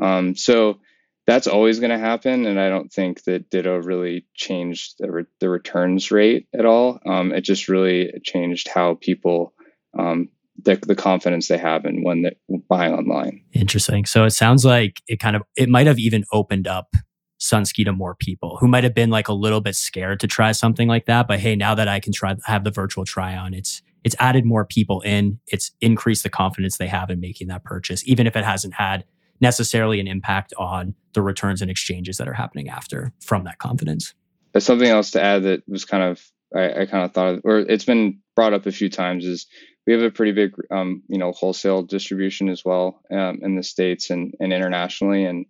Um, 0.00 0.36
so 0.36 0.80
that's 1.26 1.46
always 1.46 1.80
going 1.80 1.90
to 1.90 1.98
happen 1.98 2.46
and 2.46 2.60
i 2.60 2.68
don't 2.68 2.92
think 2.92 3.22
that 3.24 3.50
ditto 3.50 3.78
really 3.78 4.26
changed 4.34 4.94
the, 4.98 5.10
re- 5.10 5.24
the 5.40 5.48
returns 5.48 6.10
rate 6.10 6.46
at 6.54 6.64
all 6.64 7.00
um, 7.06 7.32
it 7.32 7.42
just 7.42 7.68
really 7.68 8.12
changed 8.24 8.68
how 8.68 8.94
people 8.94 9.52
um, 9.98 10.28
the, 10.62 10.76
the 10.76 10.94
confidence 10.94 11.48
they 11.48 11.58
have 11.58 11.84
in 11.84 12.02
when 12.02 12.22
they 12.22 12.36
buy 12.68 12.90
online 12.90 13.42
interesting 13.52 14.04
so 14.04 14.24
it 14.24 14.30
sounds 14.30 14.64
like 14.64 15.02
it 15.06 15.20
kind 15.20 15.36
of 15.36 15.42
it 15.56 15.68
might 15.68 15.86
have 15.86 15.98
even 15.98 16.24
opened 16.32 16.66
up 16.66 16.94
Sunski 17.38 17.84
to 17.84 17.92
more 17.92 18.14
people 18.14 18.56
who 18.60 18.66
might 18.66 18.84
have 18.84 18.94
been 18.94 19.10
like 19.10 19.28
a 19.28 19.34
little 19.34 19.60
bit 19.60 19.76
scared 19.76 20.20
to 20.20 20.26
try 20.26 20.52
something 20.52 20.88
like 20.88 21.06
that. 21.06 21.28
But 21.28 21.38
hey, 21.38 21.54
now 21.54 21.74
that 21.74 21.88
I 21.88 22.00
can 22.00 22.12
try 22.12 22.34
have 22.46 22.64
the 22.64 22.70
virtual 22.70 23.04
try 23.04 23.36
on, 23.36 23.52
it's 23.52 23.82
it's 24.04 24.16
added 24.18 24.44
more 24.44 24.64
people 24.64 25.00
in. 25.02 25.40
It's 25.48 25.72
increased 25.80 26.22
the 26.22 26.30
confidence 26.30 26.78
they 26.78 26.86
have 26.86 27.10
in 27.10 27.20
making 27.20 27.48
that 27.48 27.64
purchase, 27.64 28.06
even 28.06 28.26
if 28.26 28.36
it 28.36 28.44
hasn't 28.44 28.74
had 28.74 29.04
necessarily 29.40 30.00
an 30.00 30.06
impact 30.06 30.52
on 30.58 30.94
the 31.12 31.22
returns 31.22 31.62
and 31.62 31.70
exchanges 31.70 32.16
that 32.18 32.28
are 32.28 32.34
happening 32.34 32.68
after 32.68 33.12
from 33.20 33.44
that 33.44 33.58
confidence. 33.58 34.14
There's 34.52 34.64
something 34.64 34.88
else 34.88 35.10
to 35.12 35.22
add 35.22 35.42
that 35.44 35.62
was 35.68 35.84
kind 35.84 36.02
of 36.02 36.22
I, 36.54 36.82
I 36.82 36.86
kind 36.86 37.04
of 37.04 37.12
thought, 37.12 37.34
of, 37.34 37.40
or 37.44 37.58
it's 37.58 37.84
been 37.84 38.20
brought 38.34 38.52
up 38.52 38.66
a 38.66 38.72
few 38.72 38.88
times. 38.88 39.24
Is 39.24 39.46
we 39.86 39.92
have 39.92 40.02
a 40.02 40.10
pretty 40.10 40.32
big, 40.32 40.54
um, 40.70 41.02
you 41.08 41.18
know, 41.18 41.32
wholesale 41.32 41.82
distribution 41.82 42.48
as 42.48 42.64
well 42.64 43.00
um, 43.10 43.40
in 43.42 43.56
the 43.56 43.62
states 43.62 44.10
and, 44.10 44.34
and 44.40 44.52
internationally, 44.52 45.24
and 45.24 45.46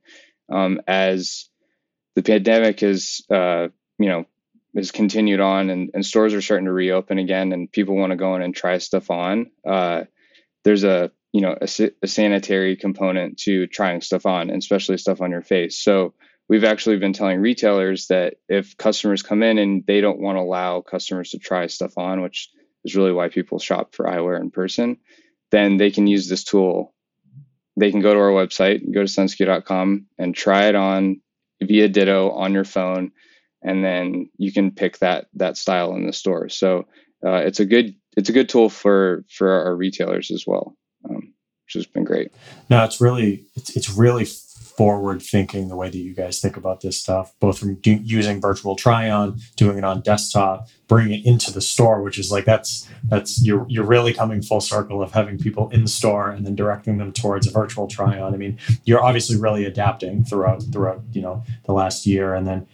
um, 0.50 0.80
as 0.86 1.48
the 2.14 2.22
pandemic 2.22 2.82
is, 2.82 3.24
uh, 3.30 3.68
you 3.98 4.08
know, 4.08 4.24
has 4.74 4.90
continued 4.90 5.40
on 5.40 5.70
and, 5.70 5.90
and 5.94 6.04
stores 6.04 6.34
are 6.34 6.42
starting 6.42 6.66
to 6.66 6.72
reopen 6.72 7.18
again 7.18 7.52
and 7.52 7.72
people 7.72 7.96
want 7.96 8.10
to 8.10 8.16
go 8.16 8.36
in 8.36 8.42
and 8.42 8.54
try 8.54 8.78
stuff 8.78 9.10
on. 9.10 9.50
Uh, 9.66 10.04
there's 10.64 10.84
a, 10.84 11.10
you 11.32 11.40
know, 11.40 11.56
a, 11.60 11.68
a, 12.02 12.06
sanitary 12.06 12.76
component 12.76 13.38
to 13.38 13.66
trying 13.66 14.00
stuff 14.00 14.26
on, 14.26 14.50
and 14.50 14.62
especially 14.62 14.96
stuff 14.96 15.20
on 15.20 15.30
your 15.30 15.42
face. 15.42 15.82
So 15.82 16.14
we've 16.48 16.64
actually 16.64 16.98
been 16.98 17.12
telling 17.12 17.40
retailers 17.40 18.06
that 18.06 18.34
if 18.48 18.76
customers 18.76 19.22
come 19.22 19.42
in 19.42 19.58
and 19.58 19.84
they 19.86 20.00
don't 20.00 20.20
want 20.20 20.36
to 20.36 20.42
allow 20.42 20.80
customers 20.80 21.30
to 21.30 21.38
try 21.38 21.66
stuff 21.66 21.98
on, 21.98 22.22
which 22.22 22.50
is 22.84 22.96
really 22.96 23.12
why 23.12 23.28
people 23.28 23.58
shop 23.58 23.94
for 23.94 24.06
eyewear 24.06 24.40
in 24.40 24.50
person, 24.50 24.98
then 25.50 25.76
they 25.76 25.90
can 25.90 26.06
use 26.06 26.28
this 26.28 26.44
tool. 26.44 26.94
They 27.76 27.90
can 27.90 28.00
go 28.00 28.14
to 28.14 28.20
our 28.20 28.30
website, 28.30 28.80
go 28.92 29.04
to 29.04 29.12
sunski.com 29.12 30.06
and 30.18 30.34
try 30.34 30.66
it 30.66 30.74
on 30.74 31.20
via 31.62 31.88
Ditto 31.88 32.30
on 32.30 32.54
your 32.54 32.64
phone, 32.64 33.12
and 33.62 33.84
then 33.84 34.30
you 34.38 34.52
can 34.52 34.70
pick 34.70 34.98
that 34.98 35.26
that 35.34 35.56
style 35.56 35.94
in 35.94 36.06
the 36.06 36.12
store. 36.12 36.48
So 36.48 36.86
uh, 37.24 37.42
it's 37.44 37.60
a 37.60 37.66
good 37.66 37.94
it's 38.16 38.28
a 38.28 38.32
good 38.32 38.48
tool 38.48 38.68
for 38.68 39.24
for 39.30 39.50
our 39.50 39.76
retailers 39.76 40.30
as 40.30 40.44
well, 40.46 40.74
which 41.66 41.74
has 41.74 41.86
been 41.86 42.04
great. 42.04 42.32
No, 42.70 42.84
it's 42.84 43.00
really 43.00 43.44
it's 43.54 43.76
it's 43.76 43.90
really 43.90 44.26
forward 44.76 45.22
thinking 45.22 45.68
the 45.68 45.76
way 45.76 45.88
that 45.88 45.96
you 45.96 46.14
guys 46.14 46.38
think 46.38 46.56
about 46.56 46.82
this 46.82 47.00
stuff, 47.00 47.32
both 47.40 47.58
from 47.58 47.76
do, 47.76 47.94
using 48.02 48.40
virtual 48.40 48.76
try 48.76 49.10
on, 49.10 49.38
doing 49.56 49.78
it 49.78 49.84
on 49.84 50.02
desktop, 50.02 50.68
bringing 50.86 51.18
it 51.18 51.26
into 51.26 51.50
the 51.50 51.62
store, 51.62 52.02
which 52.02 52.18
is 52.18 52.30
like 52.30 52.44
that's 52.44 52.88
that's 53.04 53.44
you're 53.44 53.66
you're 53.68 53.84
really 53.84 54.12
coming 54.12 54.42
full 54.42 54.60
circle 54.60 55.02
of 55.02 55.12
having 55.12 55.38
people 55.38 55.68
in 55.70 55.82
the 55.82 55.88
store 55.88 56.30
and 56.30 56.46
then 56.46 56.54
directing 56.54 56.98
them 56.98 57.12
towards 57.12 57.46
a 57.46 57.50
virtual 57.50 57.88
try 57.88 58.20
on. 58.20 58.34
I 58.34 58.36
mean, 58.36 58.58
you're 58.84 59.02
obviously 59.02 59.36
really 59.36 59.64
adapting 59.64 60.24
throughout 60.24 60.62
throughout 60.72 61.02
you 61.12 61.22
know 61.22 61.42
the 61.64 61.72
last 61.72 62.06
year, 62.06 62.34
and 62.34 62.46
then 62.46 62.66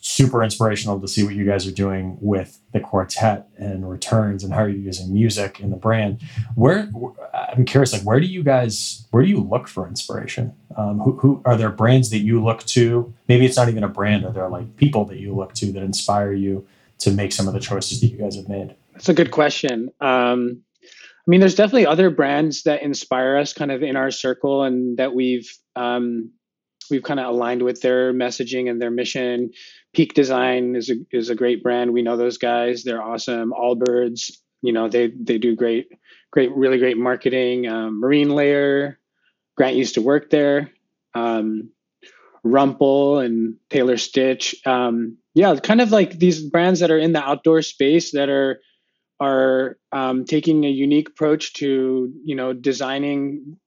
super 0.00 0.42
inspirational 0.42 0.98
to 0.98 1.06
see 1.06 1.22
what 1.22 1.34
you 1.34 1.44
guys 1.44 1.66
are 1.66 1.72
doing 1.72 2.16
with 2.20 2.58
the 2.72 2.80
quartet 2.80 3.48
and 3.58 3.88
returns 3.88 4.42
and 4.42 4.52
how 4.52 4.64
you're 4.64 4.70
using 4.70 5.12
music 5.12 5.60
in 5.60 5.70
the 5.70 5.76
brand. 5.76 6.22
Where 6.54 6.90
i'm 7.34 7.64
curious 7.64 7.92
like 7.92 8.02
where 8.02 8.20
do 8.20 8.26
you 8.26 8.42
guys 8.42 9.06
where 9.10 9.22
do 9.22 9.28
you 9.28 9.40
look 9.40 9.68
for 9.68 9.86
inspiration? 9.86 10.54
Um, 10.76 11.00
who, 11.00 11.12
who 11.16 11.42
are 11.44 11.56
there 11.56 11.70
brands 11.70 12.10
that 12.10 12.20
you 12.20 12.42
look 12.42 12.64
to? 12.66 13.12
Maybe 13.28 13.44
it's 13.44 13.56
not 13.56 13.68
even 13.68 13.84
a 13.84 13.88
brand. 13.88 14.24
Are 14.24 14.32
there 14.32 14.48
like 14.48 14.76
people 14.76 15.04
that 15.06 15.18
you 15.18 15.34
look 15.34 15.54
to 15.54 15.72
that 15.72 15.82
inspire 15.82 16.32
you 16.32 16.66
to 17.00 17.10
make 17.10 17.32
some 17.32 17.46
of 17.46 17.54
the 17.54 17.60
choices 17.60 18.00
that 18.00 18.06
you 18.06 18.16
guys 18.16 18.36
have 18.36 18.48
made? 18.48 18.74
That's 18.92 19.08
a 19.08 19.14
good 19.14 19.30
question. 19.30 19.90
Um, 20.00 20.62
i 20.82 21.30
mean 21.30 21.40
there's 21.40 21.54
definitely 21.54 21.86
other 21.86 22.08
brands 22.10 22.62
that 22.62 22.82
inspire 22.82 23.36
us 23.36 23.52
kind 23.52 23.70
of 23.70 23.82
in 23.82 23.94
our 23.94 24.10
circle 24.10 24.64
and 24.64 24.96
that 24.96 25.14
we've 25.14 25.54
um, 25.76 26.30
we've 26.90 27.02
kind 27.02 27.20
of 27.20 27.26
aligned 27.26 27.62
with 27.62 27.80
their 27.80 28.12
messaging 28.12 28.70
and 28.70 28.80
their 28.80 28.90
mission 28.90 29.50
Peak 29.92 30.14
Design 30.14 30.76
is 30.76 30.90
a 30.90 30.94
is 31.10 31.30
a 31.30 31.34
great 31.34 31.62
brand. 31.62 31.92
We 31.92 32.02
know 32.02 32.16
those 32.16 32.38
guys. 32.38 32.84
They're 32.84 33.02
awesome. 33.02 33.52
Allbirds, 33.52 34.30
you 34.62 34.72
know, 34.72 34.88
they 34.88 35.08
they 35.08 35.38
do 35.38 35.56
great, 35.56 35.88
great, 36.30 36.52
really 36.54 36.78
great 36.78 36.96
marketing. 36.96 37.66
Um, 37.66 38.00
Marine 38.00 38.30
Layer, 38.30 38.98
Grant 39.56 39.76
used 39.76 39.94
to 39.94 40.02
work 40.02 40.30
there. 40.30 40.70
Um, 41.14 41.70
Rumple 42.44 43.18
and 43.18 43.56
Taylor 43.68 43.96
Stitch. 43.96 44.54
Um, 44.64 45.18
yeah, 45.34 45.56
kind 45.56 45.80
of 45.80 45.90
like 45.90 46.18
these 46.18 46.42
brands 46.42 46.80
that 46.80 46.90
are 46.90 46.98
in 46.98 47.12
the 47.12 47.22
outdoor 47.22 47.62
space 47.62 48.12
that 48.12 48.28
are 48.28 48.60
are 49.18 49.76
um, 49.92 50.24
taking 50.24 50.64
a 50.64 50.70
unique 50.70 51.08
approach 51.08 51.54
to 51.54 52.12
you 52.24 52.36
know 52.36 52.52
designing 52.52 53.58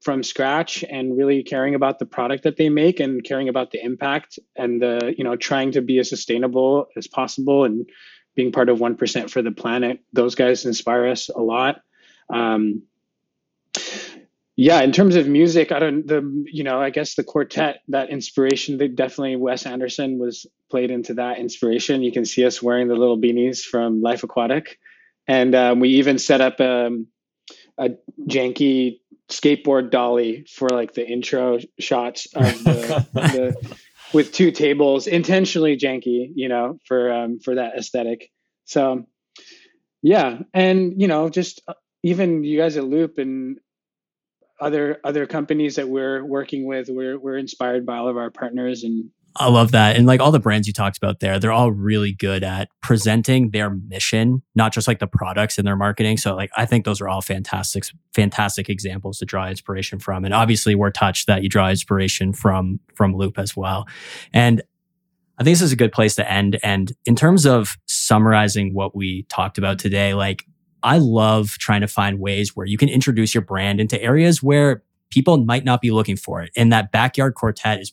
from 0.00 0.22
scratch 0.22 0.82
and 0.88 1.16
really 1.16 1.42
caring 1.42 1.74
about 1.74 1.98
the 1.98 2.06
product 2.06 2.44
that 2.44 2.56
they 2.56 2.68
make 2.68 3.00
and 3.00 3.22
caring 3.22 3.48
about 3.48 3.70
the 3.70 3.84
impact 3.84 4.38
and 4.56 4.80
the 4.80 5.14
you 5.16 5.24
know 5.24 5.36
trying 5.36 5.72
to 5.72 5.82
be 5.82 5.98
as 5.98 6.08
sustainable 6.08 6.86
as 6.96 7.06
possible 7.06 7.64
and 7.64 7.88
being 8.36 8.52
part 8.52 8.68
of 8.68 8.78
1% 8.78 9.28
for 9.28 9.42
the 9.42 9.50
planet. 9.50 9.98
Those 10.12 10.36
guys 10.36 10.64
inspire 10.64 11.08
us 11.08 11.28
a 11.28 11.40
lot. 11.40 11.82
Um, 12.32 12.82
yeah 14.56 14.82
in 14.82 14.92
terms 14.92 15.16
of 15.16 15.26
music 15.26 15.72
i 15.72 15.78
don't 15.78 16.06
the 16.06 16.44
you 16.46 16.64
know 16.64 16.80
i 16.80 16.90
guess 16.90 17.14
the 17.14 17.24
quartet 17.24 17.82
that 17.88 18.10
inspiration 18.10 18.78
they 18.78 18.88
definitely 18.88 19.36
wes 19.36 19.64
anderson 19.64 20.18
was 20.18 20.44
played 20.70 20.90
into 20.90 21.14
that 21.14 21.38
inspiration. 21.38 22.02
You 22.02 22.12
can 22.12 22.24
see 22.24 22.46
us 22.46 22.62
wearing 22.62 22.88
the 22.88 22.94
little 22.94 23.18
beanies 23.18 23.62
from 23.62 24.00
life 24.00 24.22
aquatic. 24.22 24.78
And 25.26 25.54
um, 25.54 25.80
we 25.80 25.90
even 25.90 26.18
set 26.18 26.40
up 26.40 26.60
um, 26.60 27.08
a 27.76 27.90
janky 28.26 29.00
skateboard 29.30 29.90
dolly 29.90 30.46
for 30.48 30.68
like 30.68 30.94
the 30.94 31.06
intro 31.06 31.58
shots 31.78 32.26
of 32.34 32.64
the, 32.64 33.06
the 33.12 33.76
with 34.12 34.32
two 34.32 34.50
tables, 34.50 35.06
intentionally 35.06 35.76
janky, 35.76 36.30
you 36.34 36.48
know, 36.48 36.78
for 36.86 37.12
um, 37.12 37.38
for 37.40 37.54
that 37.54 37.76
aesthetic. 37.76 38.30
So 38.64 39.06
yeah, 40.02 40.38
and 40.54 41.00
you 41.00 41.08
know, 41.08 41.28
just 41.28 41.62
uh, 41.68 41.74
even 42.02 42.44
you 42.44 42.58
guys 42.58 42.76
at 42.76 42.84
Loop 42.84 43.18
and 43.18 43.58
other 44.60 44.98
other 45.04 45.26
companies 45.26 45.76
that 45.76 45.88
we're 45.88 46.24
working 46.24 46.66
with, 46.66 46.88
we're 46.88 47.18
we're 47.18 47.38
inspired 47.38 47.86
by 47.86 47.98
all 47.98 48.08
of 48.08 48.16
our 48.16 48.30
partners 48.30 48.84
and 48.84 49.10
I 49.36 49.48
love 49.48 49.72
that. 49.72 49.96
And 49.96 50.06
like 50.06 50.20
all 50.20 50.32
the 50.32 50.40
brands 50.40 50.66
you 50.66 50.72
talked 50.72 50.96
about 50.96 51.20
there, 51.20 51.38
they're 51.38 51.52
all 51.52 51.70
really 51.70 52.12
good 52.12 52.42
at 52.42 52.68
presenting 52.82 53.50
their 53.50 53.70
mission, 53.70 54.42
not 54.54 54.72
just 54.72 54.88
like 54.88 54.98
the 54.98 55.06
products 55.06 55.58
in 55.58 55.64
their 55.64 55.76
marketing. 55.76 56.16
So 56.16 56.34
like 56.34 56.50
I 56.56 56.66
think 56.66 56.84
those 56.84 57.00
are 57.00 57.08
all 57.08 57.22
fantastic, 57.22 57.84
fantastic 58.12 58.68
examples 58.68 59.18
to 59.18 59.24
draw 59.24 59.48
inspiration 59.48 59.98
from. 59.98 60.24
And 60.24 60.34
obviously 60.34 60.74
we're 60.74 60.90
touched 60.90 61.28
that 61.28 61.42
you 61.42 61.48
draw 61.48 61.70
inspiration 61.70 62.32
from 62.32 62.80
from 62.94 63.14
Loop 63.14 63.38
as 63.38 63.56
well. 63.56 63.86
And 64.32 64.62
I 65.38 65.44
think 65.44 65.54
this 65.54 65.62
is 65.62 65.72
a 65.72 65.76
good 65.76 65.92
place 65.92 66.16
to 66.16 66.30
end. 66.30 66.58
And 66.62 66.92
in 67.06 67.14
terms 67.14 67.46
of 67.46 67.78
summarizing 67.86 68.74
what 68.74 68.94
we 68.96 69.22
talked 69.28 69.58
about 69.58 69.78
today, 69.78 70.12
like 70.12 70.44
I 70.82 70.98
love 70.98 71.50
trying 71.52 71.80
to 71.82 71.88
find 71.88 72.18
ways 72.18 72.56
where 72.56 72.66
you 72.66 72.76
can 72.76 72.88
introduce 72.88 73.34
your 73.34 73.42
brand 73.42 73.80
into 73.80 74.00
areas 74.02 74.42
where 74.42 74.82
people 75.10 75.38
might 75.38 75.64
not 75.64 75.80
be 75.80 75.90
looking 75.90 76.16
for 76.16 76.42
it. 76.42 76.50
And 76.56 76.72
that 76.72 76.92
backyard 76.92 77.34
quartet 77.34 77.80
is 77.80 77.92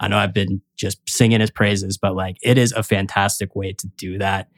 I 0.00 0.08
know 0.08 0.18
I've 0.18 0.34
been 0.34 0.60
just 0.76 0.98
singing 1.08 1.40
his 1.40 1.50
praises, 1.50 1.98
but 1.98 2.14
like 2.14 2.36
it 2.42 2.58
is 2.58 2.72
a 2.72 2.82
fantastic 2.82 3.54
way 3.54 3.72
to 3.72 3.86
do 3.96 4.18
that. 4.18 4.48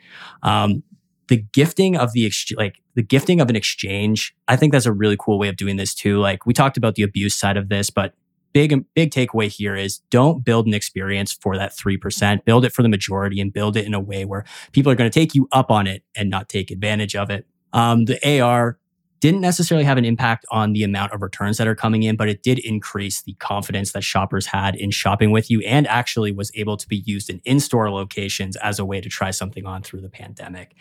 Um, 0.43 0.83
the 1.29 1.45
gifting 1.53 1.97
of 1.97 2.13
the 2.13 2.27
ex- 2.27 2.53
like 2.57 2.77
the 2.95 3.03
gifting 3.03 3.41
of 3.41 3.51
an 3.51 3.57
exchange, 3.57 4.35
I 4.49 4.57
think 4.57 4.73
that's 4.73 4.87
a 4.87 4.93
really 4.93 5.17
cool 5.19 5.39
way 5.39 5.49
of 5.49 5.57
doing 5.57 5.77
this 5.77 5.95
too. 5.95 6.19
Like 6.19 6.47
we 6.47 6.53
talked 6.53 6.77
about 6.77 6.95
the 6.95 7.03
abuse 7.03 7.35
side 7.35 7.57
of 7.57 7.69
this, 7.69 7.91
but 7.91 8.15
big 8.53 8.85
big 8.95 9.11
takeaway 9.11 9.49
here 9.49 9.75
is 9.77 9.99
don't 10.11 10.45
build 10.45 10.67
an 10.67 10.75
experience 10.75 11.33
for 11.33 11.57
that 11.57 11.73
3%. 11.73 12.45
Build 12.45 12.65
it 12.65 12.73
for 12.73 12.83
the 12.83 12.89
majority 12.89 13.41
and 13.41 13.53
build 13.53 13.77
it 13.77 13.85
in 13.85 13.93
a 13.93 14.01
way 14.01 14.25
where 14.25 14.45
people 14.73 14.91
are 14.91 14.95
going 14.95 15.11
to 15.11 15.21
take 15.21 15.35
you 15.35 15.49
up 15.53 15.71
on 15.71 15.87
it 15.87 16.03
and 16.17 16.31
not 16.31 16.49
take 16.49 16.71
advantage 16.71 17.15
of 17.15 17.29
it. 17.29 17.47
Um, 17.73 18.07
the 18.07 18.41
AR 18.41 18.79
didn't 19.21 19.41
necessarily 19.41 19.85
have 19.85 19.99
an 19.99 20.05
impact 20.05 20.45
on 20.51 20.73
the 20.73 20.83
amount 20.83 21.13
of 21.13 21.23
returns 21.23 21.59
that 21.59 21.67
are 21.67 21.75
coming 21.75 22.03
in, 22.03 22.17
but 22.17 22.29
it 22.29 22.43
did 22.43 22.59
increase 22.59 23.23
the 23.23 23.35
confidence 23.35 23.93
that 23.93 24.05
shoppers 24.05 24.47
had 24.47 24.77
in 24.77 24.91
shopping 24.91 25.31
with 25.31 25.51
you 25.51 25.61
and 25.61 25.87
actually 25.87 26.33
was 26.33 26.51
able 26.55 26.77
to 26.77 26.87
be 26.89 27.03
used 27.07 27.31
in 27.31 27.41
in 27.45 27.61
store 27.61 27.91
locations 27.91 28.57
as 28.57 28.79
a 28.79 28.85
way 28.85 29.01
to 29.01 29.09
try 29.09 29.31
something 29.31 29.67
on 29.67 29.83
through 29.83 30.01
the 30.01 30.11
pandemic. 30.11 30.75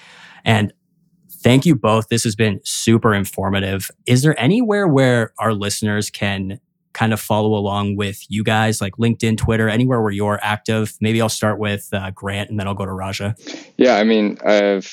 And 0.43 0.73
thank 1.29 1.65
you 1.65 1.75
both. 1.75 2.09
This 2.09 2.23
has 2.23 2.35
been 2.35 2.59
super 2.63 3.13
informative. 3.13 3.89
Is 4.05 4.23
there 4.23 4.39
anywhere 4.39 4.87
where 4.87 5.31
our 5.39 5.53
listeners 5.53 6.09
can 6.09 6.59
kind 6.93 7.13
of 7.13 7.19
follow 7.19 7.55
along 7.55 7.97
with 7.97 8.25
you 8.29 8.43
guys, 8.43 8.81
like 8.81 8.93
LinkedIn, 8.93 9.37
Twitter, 9.37 9.69
anywhere 9.69 10.01
where 10.01 10.11
you're 10.11 10.39
active? 10.41 10.97
Maybe 11.01 11.21
I'll 11.21 11.29
start 11.29 11.59
with 11.59 11.89
uh, 11.93 12.11
Grant 12.11 12.49
and 12.49 12.59
then 12.59 12.67
I'll 12.67 12.73
go 12.73 12.85
to 12.85 12.91
Raja. 12.91 13.35
Yeah, 13.77 13.97
I 13.97 14.03
mean, 14.03 14.37
I've 14.45 14.91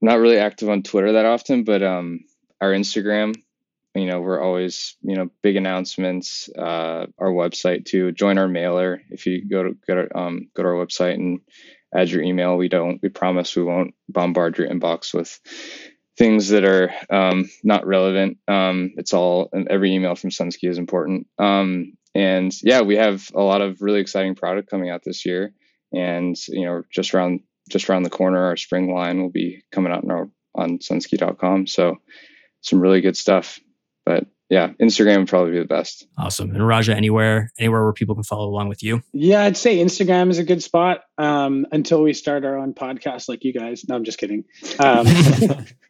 not 0.00 0.18
really 0.18 0.38
active 0.38 0.68
on 0.68 0.82
Twitter 0.82 1.12
that 1.12 1.24
often, 1.24 1.64
but 1.64 1.82
um, 1.82 2.20
our 2.60 2.72
Instagram. 2.72 3.34
You 3.94 4.06
know, 4.06 4.20
we're 4.20 4.42
always 4.42 4.96
you 5.02 5.16
know 5.16 5.30
big 5.42 5.56
announcements. 5.56 6.48
Uh, 6.56 7.06
our 7.18 7.30
website 7.30 7.84
too. 7.86 8.12
Join 8.12 8.38
our 8.38 8.48
mailer 8.48 9.00
if 9.10 9.26
you 9.26 9.48
go 9.48 9.64
to 9.64 9.76
go 9.86 9.94
to 9.94 10.18
um, 10.18 10.50
go 10.54 10.62
to 10.62 10.68
our 10.68 10.86
website 10.86 11.14
and 11.14 11.40
add 11.94 12.10
your 12.10 12.22
email. 12.22 12.56
We 12.56 12.68
don't. 12.68 13.00
We 13.02 13.08
promise 13.08 13.56
we 13.56 13.64
won't 13.64 13.94
bombard 14.08 14.58
your 14.58 14.68
inbox 14.68 15.14
with 15.14 15.40
things 16.18 16.48
that 16.48 16.64
are 16.64 16.92
um, 17.10 17.48
not 17.62 17.86
relevant. 17.86 18.38
Um, 18.48 18.92
it's 18.96 19.14
all 19.14 19.50
every 19.70 19.94
email 19.94 20.16
from 20.16 20.30
Sunski 20.30 20.68
is 20.68 20.78
important. 20.78 21.28
Um, 21.38 21.94
and 22.14 22.52
yeah, 22.62 22.80
we 22.82 22.96
have 22.96 23.30
a 23.34 23.40
lot 23.40 23.62
of 23.62 23.80
really 23.80 24.00
exciting 24.00 24.34
product 24.34 24.68
coming 24.68 24.90
out 24.90 25.02
this 25.04 25.24
year. 25.24 25.52
And 25.92 26.36
you 26.48 26.66
know, 26.66 26.82
just 26.90 27.14
around 27.14 27.40
just 27.70 27.88
around 27.88 28.02
the 28.02 28.10
corner, 28.10 28.44
our 28.44 28.56
spring 28.56 28.92
line 28.92 29.20
will 29.20 29.30
be 29.30 29.62
coming 29.72 29.92
out 29.92 30.04
our, 30.10 30.28
on 30.54 30.78
sunski.com. 30.78 31.66
So 31.66 31.98
some 32.60 32.80
really 32.80 33.00
good 33.00 33.16
stuff. 33.16 33.60
But 34.04 34.26
yeah, 34.48 34.68
Instagram 34.80 35.18
would 35.18 35.28
probably 35.28 35.52
be 35.52 35.58
the 35.58 35.66
best. 35.66 36.06
Awesome. 36.16 36.50
And 36.50 36.66
Raja, 36.66 36.96
anywhere, 36.96 37.52
anywhere 37.58 37.84
where 37.84 37.92
people 37.92 38.14
can 38.14 38.24
follow 38.24 38.48
along 38.48 38.68
with 38.68 38.82
you? 38.82 39.02
Yeah, 39.12 39.42
I'd 39.42 39.58
say 39.58 39.76
Instagram 39.76 40.30
is 40.30 40.38
a 40.38 40.44
good 40.44 40.62
spot 40.62 41.02
um, 41.18 41.66
until 41.70 42.02
we 42.02 42.14
start 42.14 42.44
our 42.46 42.56
own 42.56 42.72
podcast 42.72 43.28
like 43.28 43.44
you 43.44 43.52
guys. 43.52 43.84
No, 43.86 43.96
I'm 43.96 44.04
just 44.04 44.18
kidding. 44.18 44.44
Um, 44.78 45.06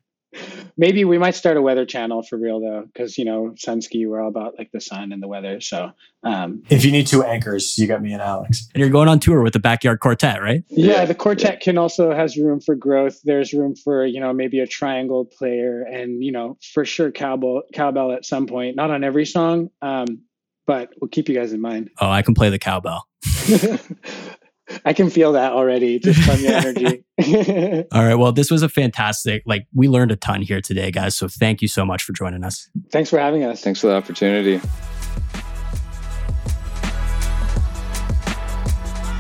maybe 0.77 1.05
we 1.05 1.19
might 1.19 1.35
start 1.35 1.57
a 1.57 1.63
weather 1.63 1.87
channel 1.87 2.23
for 2.23 2.37
real 2.37 2.61
though, 2.61 2.85
because 2.87 3.19
you 3.19 3.25
know, 3.25 3.55
Sunski, 3.57 4.09
we're 4.09 4.21
all 4.21 4.29
about 4.29 4.55
like 4.59 4.71
the 4.73 4.81
sun 4.81 5.13
and 5.13 5.23
the 5.23 5.29
weather. 5.29 5.61
So 5.61 5.93
um, 6.23 6.63
if 6.69 6.85
you 6.85 6.93
need 6.93 7.07
two 7.07 7.23
anchors, 7.23 7.79
you 7.79 7.87
got 7.87 8.03
me 8.03 8.13
and 8.13 8.23
Alex. 8.23 8.69
And 8.75 8.81
you're 8.81 8.91
going 8.91 9.09
on 9.09 9.21
tour 9.21 9.43
with 9.43 9.53
the 9.53 9.61
backyard 9.61 10.01
quartet, 10.01 10.43
right? 10.43 10.65
Yeah, 10.69 10.93
yeah. 10.93 11.05
the 11.05 11.15
quartet 11.15 11.61
can 11.61 11.79
also 11.79 12.15
has 12.15 12.37
room 12.37 12.61
for 12.61 12.75
growth. 12.75 13.21
There's 13.23 13.53
room 13.53 13.75
for 13.75 14.05
you 14.07 14.21
know 14.21 14.33
maybe 14.33 14.61
a 14.61 14.67
triangle 14.67 15.25
player, 15.25 15.83
and 15.83 16.23
you 16.23 16.33
know 16.33 16.57
for 16.73 16.85
sure 16.85 17.11
cowbell 17.11 17.63
cowbell 17.73 18.13
at 18.13 18.25
some 18.25 18.47
point. 18.47 18.77
Not 18.77 18.91
on 18.91 19.05
every 19.05 19.27
song, 19.27 19.71
um, 19.83 20.23
but 20.67 20.93
we'll 21.01 21.09
keep 21.09 21.29
you 21.29 21.35
guys 21.35 21.53
in 21.53 21.61
mind. 21.61 21.91
Oh, 22.01 22.11
I 22.11 22.23
can 22.23 22.35
play 22.35 22.51
the 22.51 22.59
cowbell. 22.59 23.07
I 24.85 24.93
can 24.93 25.11
feel 25.11 25.33
that 25.33 25.53
already 25.53 25.99
just 25.99 26.21
from 26.21 26.41
your 26.41 26.53
energy. 26.55 27.05
All 27.93 28.05
right. 28.05 28.15
Well, 28.15 28.33
this 28.33 28.51
was 28.51 28.63
a 28.63 28.69
fantastic, 28.69 29.43
like, 29.47 29.67
we 29.75 29.89
learned 29.89 30.13
a 30.13 30.17
ton 30.17 30.43
here 30.43 30.61
today, 30.61 30.91
guys. 30.91 31.17
So 31.17 31.29
thank 31.29 31.63
you 31.63 31.69
so 31.69 31.85
much 31.85 32.03
for 32.03 32.13
joining 32.13 32.45
us. 32.45 32.69
Thanks 32.91 33.11
for 33.11 33.19
having 33.19 33.45
us. 33.45 33.63
Thanks 33.63 33.81
for 33.81 33.89
the 33.89 33.95
opportunity. 33.95 34.61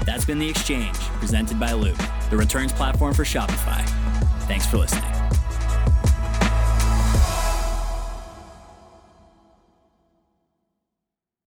That's 0.05 0.25
been 0.25 0.39
The 0.39 0.49
Exchange, 0.49 0.99
presented 1.21 1.61
by 1.61 1.73
Loop, 1.73 1.99
the 2.31 2.37
returns 2.37 2.73
platform 2.73 3.15
for 3.15 3.25
Shopify. 3.25 3.87
Thanks 4.47 4.67
for 4.67 4.79
listening. 4.79 5.18